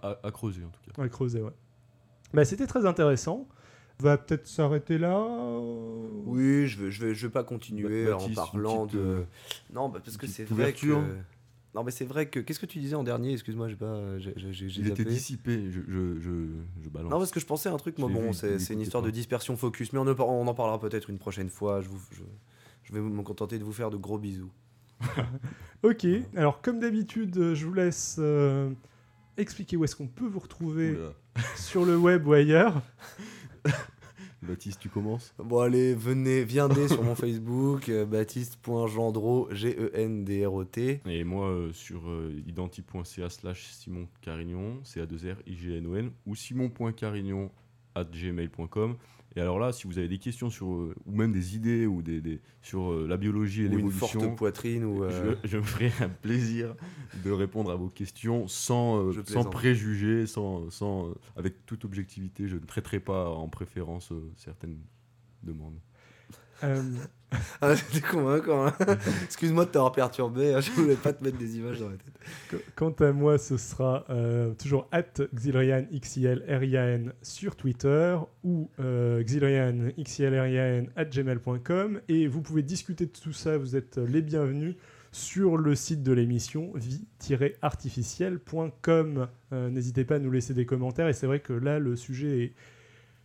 À, 0.02 0.10
à- 0.10 0.26
à 0.26 0.30
creuser 0.30 0.62
en 0.64 0.68
tout 0.70 0.80
cas. 0.92 1.02
À 1.02 1.08
creuser, 1.08 1.40
ouais. 1.42 1.52
Bah, 2.34 2.44
C'était 2.44 2.66
très 2.66 2.86
intéressant. 2.86 3.48
On 4.00 4.04
va 4.04 4.16
peut-être 4.16 4.46
s'arrêter 4.46 4.96
là. 4.98 5.18
Oui, 6.24 6.66
je 6.66 6.82
vais, 6.82 6.90
je 6.90 7.04
vais, 7.06 7.14
je 7.14 7.26
vais 7.26 7.32
pas 7.32 7.44
continuer 7.44 8.06
Ba- 8.06 8.14
en 8.16 8.18
Baptiste, 8.18 8.36
parlant 8.36 8.86
petite, 8.86 8.98
de. 8.98 9.04
euh, 9.04 9.22
Non, 9.74 9.88
bah, 9.88 10.00
parce 10.04 10.16
que 10.16 10.26
c'est 10.26 10.44
vrai 10.44 10.72
que. 10.72 10.86
Non, 11.74 11.84
mais 11.84 11.90
c'est 11.90 12.04
vrai 12.06 12.26
que. 12.28 12.40
Qu'est-ce 12.40 12.58
que 12.58 12.66
tu 12.66 12.78
disais 12.78 12.96
en 12.96 13.04
dernier? 13.04 13.32
Excuse-moi, 13.32 13.68
j'ai 13.68 13.76
pas. 13.76 14.18
j'ai- 14.18 14.32
j'ai- 14.36 14.52
j'ai 14.52 14.80
Il 14.80 14.86
était 14.88 15.02
zappé. 15.02 15.10
dissipé, 15.10 15.70
je, 15.70 15.80
je, 15.86 16.18
je, 16.20 16.30
je 16.82 16.88
balance. 16.88 17.10
Non, 17.12 17.18
parce 17.18 17.30
que 17.30 17.38
je 17.40 17.46
pensais 17.46 17.68
à 17.68 17.72
un 17.72 17.76
truc, 17.76 17.98
moi, 17.98 18.08
bon, 18.08 18.32
c'est 18.32 18.72
une 18.72 18.80
histoire 18.80 19.02
de 19.02 19.10
dispersion 19.10 19.56
focus, 19.56 19.92
mais 19.92 19.98
on, 19.98 20.06
en 20.06 20.14
par- 20.14 20.28
on 20.28 20.46
en 20.46 20.54
parlera 20.54 20.80
peut-être 20.80 21.10
une 21.10 21.18
prochaine 21.18 21.50
fois. 21.50 21.80
Je, 21.82 21.88
vous, 21.88 22.00
je, 22.12 22.22
je 22.84 22.92
vais 22.92 23.00
me 23.00 23.22
contenter 23.22 23.58
de 23.58 23.64
vous 23.64 23.72
faire 23.72 23.90
de 23.90 23.96
gros 23.98 24.18
bisous. 24.18 24.50
Ok, 25.82 26.06
alors 26.36 26.60
comme 26.60 26.78
d'habitude, 26.80 27.36
euh, 27.38 27.54
je 27.54 27.64
vous 27.66 27.72
laisse 27.72 28.16
euh, 28.18 28.70
expliquer 29.40 29.76
où 29.76 29.84
est-ce 29.84 29.96
qu'on 29.96 30.08
peut 30.08 30.26
vous 30.26 30.38
retrouver 30.38 30.92
Oula. 30.92 31.12
Sur 31.56 31.84
le 31.84 31.96
web 31.96 32.26
ou 32.26 32.32
ailleurs. 32.32 32.82
Baptiste, 34.42 34.80
tu 34.80 34.88
commences? 34.88 35.34
Bon, 35.38 35.60
allez, 35.60 35.94
venez, 35.94 36.44
viendez 36.44 36.88
sur 36.88 37.02
mon 37.02 37.14
Facebook, 37.14 37.90
euh, 37.90 38.06
baptiste.gendro, 38.06 39.48
G-E-N-D-R-O-T. 39.52 41.02
Et 41.04 41.24
moi, 41.24 41.50
euh, 41.50 41.72
sur 41.74 42.08
euh, 42.08 42.32
identi.ca 42.46 43.28
slash 43.28 43.66
Simon 43.66 44.08
Carignon, 44.22 44.80
c 44.82 44.98
a 45.02 45.04
2 45.04 45.32
r 45.32 45.36
i 45.46 45.54
g 45.54 45.76
n 45.76 45.86
o 45.86 45.94
n 45.94 46.10
ou 46.24 46.34
simon.carignon 46.34 47.50
at 47.94 48.04
gmail.com. 48.04 48.96
Et 49.36 49.40
alors 49.40 49.60
là, 49.60 49.72
si 49.72 49.86
vous 49.86 49.98
avez 49.98 50.08
des 50.08 50.18
questions 50.18 50.50
sur, 50.50 50.72
euh, 50.72 50.94
ou 51.06 51.14
même 51.14 51.30
des 51.32 51.54
idées 51.54 51.86
ou 51.86 52.02
des, 52.02 52.20
des- 52.20 52.40
sur 52.62 52.90
euh, 52.90 53.06
la 53.08 53.16
biologie 53.16 53.62
et 53.62 53.68
Ou 53.68 53.78
une 53.78 53.90
forte 53.92 54.14
l'évolution, 54.14 54.34
poitrine, 54.36 54.84
ou. 54.84 55.04
euh, 55.04 55.36
je, 55.44 55.48
je 55.48 55.56
me 55.58 55.62
ferai 55.62 55.92
un 56.00 56.08
plaisir 56.08 56.74
de 57.24 57.30
répondre 57.30 57.70
à 57.70 57.76
vos 57.76 57.88
questions 57.88 58.48
sans, 58.48 59.12
Je 59.12 59.20
sans 59.24 59.44
préjugés, 59.44 60.26
sans, 60.26 60.68
sans, 60.70 61.14
avec 61.36 61.64
toute 61.64 61.84
objectivité. 61.84 62.48
Je 62.48 62.56
ne 62.56 62.64
traiterai 62.64 62.98
pas 62.98 63.30
en 63.30 63.48
préférence 63.48 64.12
certaines 64.36 64.78
demandes. 65.44 65.78
Euh, 66.64 66.82
Ah, 67.60 67.76
c'était 67.76 68.00
convaincant, 68.04 68.66
hein. 68.66 68.74
Excuse-moi 69.24 69.64
de 69.64 69.70
t'avoir 69.70 69.92
perturbé, 69.92 70.52
hein, 70.52 70.60
je 70.60 70.72
voulais 70.72 70.96
pas 70.96 71.12
te 71.12 71.22
mettre 71.22 71.38
des 71.38 71.58
images 71.58 71.78
dans 71.78 71.88
la 71.88 71.94
tête. 71.96 72.12
qu- 72.48 72.56
quant 72.74 72.90
à 72.90 73.12
moi, 73.12 73.38
ce 73.38 73.56
sera 73.56 74.04
euh, 74.10 74.52
toujours 74.54 74.88
at 74.90 75.04
Xilrian, 75.32 75.84
X-I-L-R-I-A-N 75.92 77.12
sur 77.22 77.54
Twitter 77.54 78.16
ou 78.42 78.68
euh, 78.80 79.22
Xilrian, 79.22 79.90
X-I-L-R-I-A-N 79.96 80.90
at 80.96 81.04
gmail.com. 81.04 82.00
Et 82.08 82.26
vous 82.26 82.42
pouvez 82.42 82.64
discuter 82.64 83.06
de 83.06 83.12
tout 83.12 83.32
ça, 83.32 83.56
vous 83.58 83.76
êtes 83.76 83.98
les 83.98 84.22
bienvenus 84.22 84.74
sur 85.12 85.56
le 85.56 85.76
site 85.76 86.02
de 86.02 86.10
l'émission 86.12 86.72
vie-artificielle.com. 86.74 89.28
Euh, 89.52 89.70
N'hésitez 89.70 90.04
pas 90.04 90.16
à 90.16 90.18
nous 90.18 90.30
laisser 90.30 90.54
des 90.54 90.66
commentaires. 90.66 91.08
Et 91.08 91.12
c'est 91.12 91.26
vrai 91.26 91.40
que 91.40 91.52
là, 91.52 91.78
le 91.78 91.96
sujet 91.96 92.42
est 92.44 92.52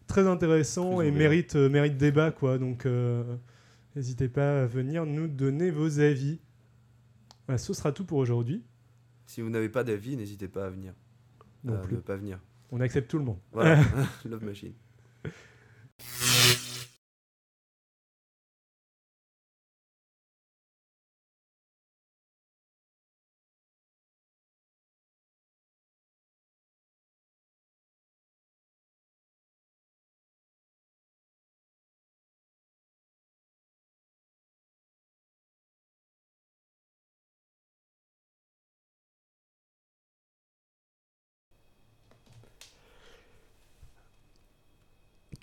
très 0.07 0.27
intéressant 0.27 1.01
et 1.01 1.11
mérite, 1.11 1.55
euh, 1.55 1.69
mérite 1.69 1.97
débat. 1.97 2.31
Quoi. 2.31 2.57
Donc, 2.57 2.85
euh, 2.85 3.23
n'hésitez 3.95 4.27
pas 4.27 4.63
à 4.63 4.65
venir 4.65 5.05
nous 5.05 5.27
donner 5.27 5.71
vos 5.71 5.99
avis. 5.99 6.39
Voilà, 7.47 7.57
ce 7.57 7.73
sera 7.73 7.91
tout 7.91 8.05
pour 8.05 8.17
aujourd'hui. 8.17 8.63
Si 9.25 9.41
vous 9.41 9.49
n'avez 9.49 9.69
pas 9.69 9.83
d'avis, 9.83 10.17
n'hésitez 10.17 10.47
pas 10.47 10.65
à 10.65 10.69
venir. 10.69 10.93
Non 11.63 11.75
à 11.75 11.77
plus. 11.77 11.95
ne 11.95 12.01
pas 12.01 12.15
venir. 12.15 12.39
On 12.71 12.79
accepte 12.79 13.09
tout 13.09 13.17
le 13.17 13.25
monde. 13.25 13.39
Voilà, 13.51 13.83
Love 14.25 14.43
Machine. 14.43 14.73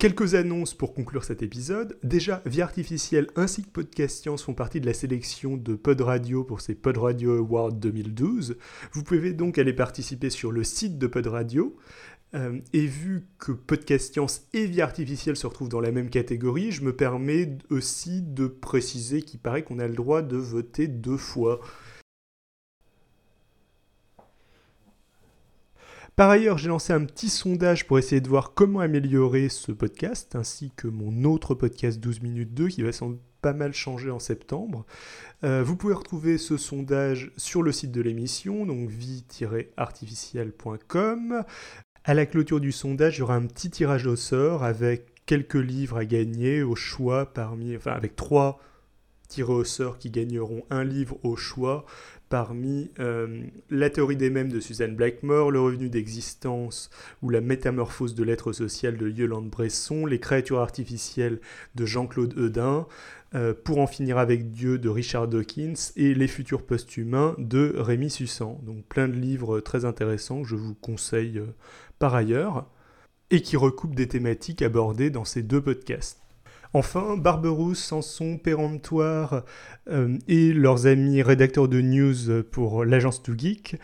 Quelques 0.03 0.35
annonces 0.35 0.75
pour 0.75 0.95
conclure 0.95 1.23
cet 1.23 1.45
épisode. 1.45 1.97
Déjà, 2.03 2.43
Vie 2.45 2.61
Artificielle 2.61 3.29
ainsi 3.37 3.63
que 3.63 3.71
Podcast 3.71 4.21
Science 4.21 4.43
font 4.43 4.53
partie 4.53 4.81
de 4.81 4.87
la 4.87 4.95
sélection 4.95 5.57
de 5.57 5.77
Pod 5.77 6.01
Radio 6.01 6.43
pour 6.43 6.61
ces 6.61 6.75
Pod 6.75 6.99
Radio 6.99 7.37
Awards 7.39 7.75
2012. 7.75 8.57
Vous 8.95 9.05
pouvez 9.05 9.33
donc 9.33 9.59
aller 9.59 9.73
participer 9.73 10.29
sur 10.29 10.51
le 10.51 10.65
site 10.65 10.99
de 10.99 11.07
Pod 11.07 11.29
Radio. 11.29 11.77
Euh, 12.35 12.59
et 12.73 12.85
vu 12.85 13.29
que 13.39 13.53
Podcast 13.53 14.13
Science 14.13 14.49
et 14.53 14.67
Vie 14.67 14.81
Artificielle 14.81 15.37
se 15.37 15.47
retrouvent 15.47 15.69
dans 15.69 15.79
la 15.79 15.93
même 15.93 16.11
catégorie, 16.11 16.73
je 16.73 16.83
me 16.83 16.97
permets 16.97 17.57
aussi 17.71 18.23
de 18.23 18.49
préciser 18.49 19.23
qu'il 19.23 19.39
paraît 19.39 19.63
qu'on 19.63 19.79
a 19.79 19.87
le 19.87 19.95
droit 19.95 20.23
de 20.23 20.37
voter 20.37 20.89
deux 20.89 21.17
fois. 21.17 21.61
Par 26.15 26.29
ailleurs, 26.29 26.59
j'ai 26.59 26.69
lancé 26.69 26.93
un 26.93 27.07
petit 27.07 27.31
sondage 27.31 27.87
pour 27.87 27.99
essayer 27.99 28.21
de 28.21 28.29
voir 28.29 28.53
comment 28.53 28.81
améliorer 28.81 29.49
ce 29.49 29.73
podcast, 29.73 30.37
ainsi 30.37 30.71
que 30.77 30.87
mon 30.87 31.25
autre 31.25 31.55
podcast 31.55 31.99
12 32.01 32.21
minutes 32.21 32.53
2 32.53 32.69
qui 32.69 32.83
va 32.83 32.93
sans 32.93 33.15
pas 33.41 33.55
mal 33.55 33.73
changer 33.73 34.11
en 34.11 34.19
septembre. 34.19 34.85
Euh, 35.43 35.63
vous 35.65 35.75
pouvez 35.75 35.95
retrouver 35.95 36.37
ce 36.37 36.59
sondage 36.59 37.33
sur 37.39 37.63
le 37.63 37.73
site 37.73 37.93
de 37.93 38.03
l'émission, 38.03 38.67
donc 38.67 38.91
vie-artificielle.com. 38.91 41.45
À 42.05 42.15
la 42.15 42.27
clôture 42.27 42.61
du 42.61 42.73
sondage, 42.73 43.17
il 43.17 43.21
y 43.21 43.23
aura 43.23 43.37
un 43.37 43.47
petit 43.47 43.71
tirage 43.71 44.07
au 44.07 44.17
sort 44.17 44.65
avec 44.65 45.25
quelques 45.25 45.55
livres 45.55 45.97
à 45.97 46.05
gagner 46.05 46.63
au 46.63 46.75
choix 46.75 47.33
parmi, 47.33 47.75
enfin 47.75 47.93
avec 47.93 48.17
trois 48.17 48.61
tirés 49.29 49.53
au 49.53 49.65
sort 49.65 49.97
qui 49.97 50.11
gagneront 50.11 50.63
un 50.69 50.85
livre 50.85 51.17
au 51.23 51.37
choix 51.37 51.87
parmi 52.33 52.91
euh, 52.99 53.43
La 53.69 53.91
théorie 53.91 54.17
des 54.17 54.31
mèmes 54.31 54.51
de 54.51 54.59
Suzanne 54.59 54.97
Blackmore, 54.97 55.51
Le 55.51 55.61
revenu 55.61 55.91
d'existence 55.91 56.89
ou 57.21 57.29
La 57.29 57.43
métamorphose 57.43 58.15
de 58.15 58.25
l'être 58.25 58.55
social 58.55 58.97
de 58.97 59.07
Yolande 59.07 59.51
Bresson, 59.51 60.07
Les 60.07 60.19
créatures 60.19 60.61
artificielles 60.61 61.43
de 61.75 61.85
Jean-Claude 61.85 62.33
Eudin, 62.39 62.87
euh, 63.35 63.53
Pour 63.53 63.81
en 63.81 63.87
finir 63.87 64.17
avec 64.17 64.51
Dieu 64.51 64.79
de 64.79 64.89
Richard 64.89 65.29
Dawkins 65.29 65.75
et 65.97 66.15
Les 66.15 66.27
futurs 66.27 66.65
post-humains 66.65 67.35
de 67.37 67.75
Rémi 67.77 68.09
Sussan. 68.09 68.59
Donc 68.63 68.87
plein 68.87 69.09
de 69.09 69.13
livres 69.15 69.61
très 69.61 69.85
intéressants 69.85 70.41
que 70.41 70.49
je 70.49 70.57
vous 70.57 70.75
conseille 70.75 71.39
euh, 71.39 71.55
par 71.99 72.15
ailleurs 72.15 72.67
et 73.31 73.43
qui 73.43 73.59
recoupent 73.59 73.95
des 73.95 74.09
thématiques 74.09 74.63
abordées 74.63 75.11
dans 75.11 75.27
ces 75.27 75.43
deux 75.43 75.61
podcasts. 75.61 76.22
Enfin, 76.75 77.19
Barberousse, 77.19 77.85
Sanson, 77.85 78.39
Péremptoire 78.39 79.45
euh, 79.91 80.17
et 80.27 80.55
leurs 80.55 80.87
amis 80.87 81.23
rédacteurs 81.23 81.69
de 81.69 81.83
news 81.83 82.43
pour 82.51 82.87
l'agence 82.87 83.23
To 83.23 83.35
Geek, 83.37 83.77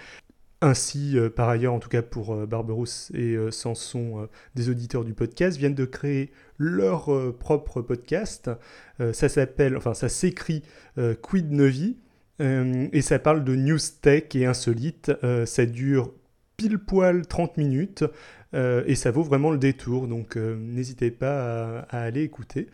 ainsi 0.62 1.18
euh, 1.18 1.28
par 1.28 1.50
ailleurs, 1.50 1.74
en 1.74 1.80
tout 1.80 1.90
cas 1.90 2.00
pour 2.00 2.32
euh, 2.32 2.46
Barberousse 2.46 3.12
et 3.14 3.36
Sanson, 3.50 4.26
des 4.54 4.70
auditeurs 4.70 5.04
du 5.04 5.12
podcast, 5.12 5.58
viennent 5.58 5.74
de 5.74 5.84
créer 5.84 6.32
leur 6.56 7.10
propre 7.38 7.82
podcast. 7.82 8.50
Ça 9.12 9.28
s'appelle, 9.28 9.76
enfin 9.76 9.94
ça 9.94 10.08
s'écrit 10.08 10.64
Quid 11.22 11.52
Novi 11.52 11.98
et 12.40 13.00
ça 13.00 13.18
parle 13.20 13.44
de 13.44 13.54
news 13.54 13.78
tech 14.02 14.34
et 14.34 14.46
insolite. 14.46 15.12
Ça 15.44 15.66
dure 15.66 16.12
pile 16.56 16.78
poil 16.78 17.26
30 17.26 17.56
minutes. 17.56 18.04
Euh, 18.54 18.82
et 18.86 18.94
ça 18.94 19.10
vaut 19.10 19.22
vraiment 19.22 19.50
le 19.50 19.58
détour, 19.58 20.08
donc 20.08 20.36
euh, 20.36 20.56
n'hésitez 20.56 21.10
pas 21.10 21.80
à, 21.90 22.00
aller 22.00 22.22
écouter. 22.22 22.68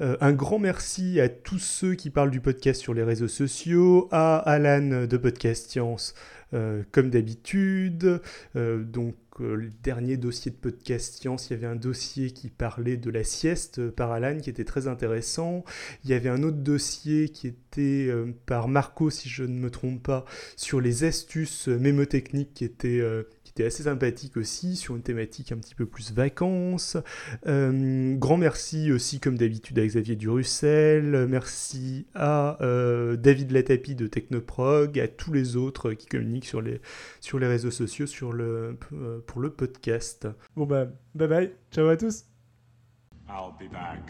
Euh, 0.00 0.16
un 0.20 0.32
grand 0.32 0.58
merci 0.58 1.20
à 1.20 1.28
tous 1.28 1.58
ceux 1.58 1.94
qui 1.94 2.10
parlent 2.10 2.30
du 2.30 2.40
podcast 2.40 2.80
sur 2.80 2.94
les 2.94 3.02
réseaux 3.02 3.28
sociaux, 3.28 4.08
à 4.10 4.38
Alan 4.38 5.06
de 5.06 5.16
Podcast 5.16 5.70
Science, 5.70 6.14
comme 6.92 7.10
d'habitude. 7.10 8.22
Donc, 8.54 9.16
le 9.38 9.68
dernier 9.82 10.16
dossier 10.16 10.50
de 10.50 10.56
Podcast 10.56 11.20
Science, 11.20 11.48
il 11.48 11.52
y 11.52 11.56
avait 11.56 11.66
un 11.66 11.76
dossier 11.76 12.30
qui 12.30 12.48
parlait 12.48 12.96
de 12.96 13.10
la 13.10 13.22
sieste 13.22 13.90
par 13.90 14.12
Alan 14.12 14.38
qui 14.38 14.48
était 14.48 14.64
très 14.64 14.88
intéressant. 14.88 15.62
Il 16.04 16.10
y 16.10 16.14
avait 16.14 16.30
un 16.30 16.42
autre 16.42 16.56
dossier 16.56 17.28
qui 17.28 17.48
était 17.48 18.10
par 18.46 18.68
Marco, 18.68 19.10
si 19.10 19.28
je 19.28 19.44
ne 19.44 19.58
me 19.58 19.70
trompe 19.70 20.02
pas, 20.02 20.24
sur 20.56 20.80
les 20.80 21.04
astuces 21.04 21.68
mémotechniques 21.68 22.54
qui 22.54 22.64
étaient. 22.64 23.02
Assez 23.64 23.84
sympathique 23.84 24.36
aussi, 24.36 24.76
sur 24.76 24.96
une 24.96 25.02
thématique 25.02 25.52
un 25.52 25.56
petit 25.56 25.74
peu 25.74 25.86
plus 25.86 26.12
vacances. 26.12 26.96
Euh, 27.46 28.14
grand 28.16 28.36
merci 28.36 28.92
aussi, 28.92 29.20
comme 29.20 29.36
d'habitude, 29.38 29.78
à 29.78 29.86
Xavier 29.86 30.16
Durussel. 30.16 31.26
Merci 31.28 32.06
à 32.14 32.62
euh, 32.62 33.16
David 33.16 33.52
Latapi 33.52 33.94
de 33.94 34.06
Technoprog, 34.06 34.98
à 34.98 35.08
tous 35.08 35.32
les 35.32 35.56
autres 35.56 35.92
qui 35.92 36.06
communiquent 36.06 36.46
sur 36.46 36.60
les, 36.60 36.80
sur 37.20 37.38
les 37.38 37.46
réseaux 37.46 37.70
sociaux 37.70 38.06
sur 38.06 38.32
le, 38.32 38.76
euh, 38.92 39.20
pour 39.26 39.40
le 39.40 39.50
podcast. 39.50 40.28
Bon 40.56 40.66
bah, 40.66 40.86
bye 41.14 41.28
bye. 41.28 41.52
Ciao 41.70 41.86
à 41.88 41.96
tous. 41.96 42.24
I'll 43.28 43.52
be 43.58 43.70
back. 43.70 44.00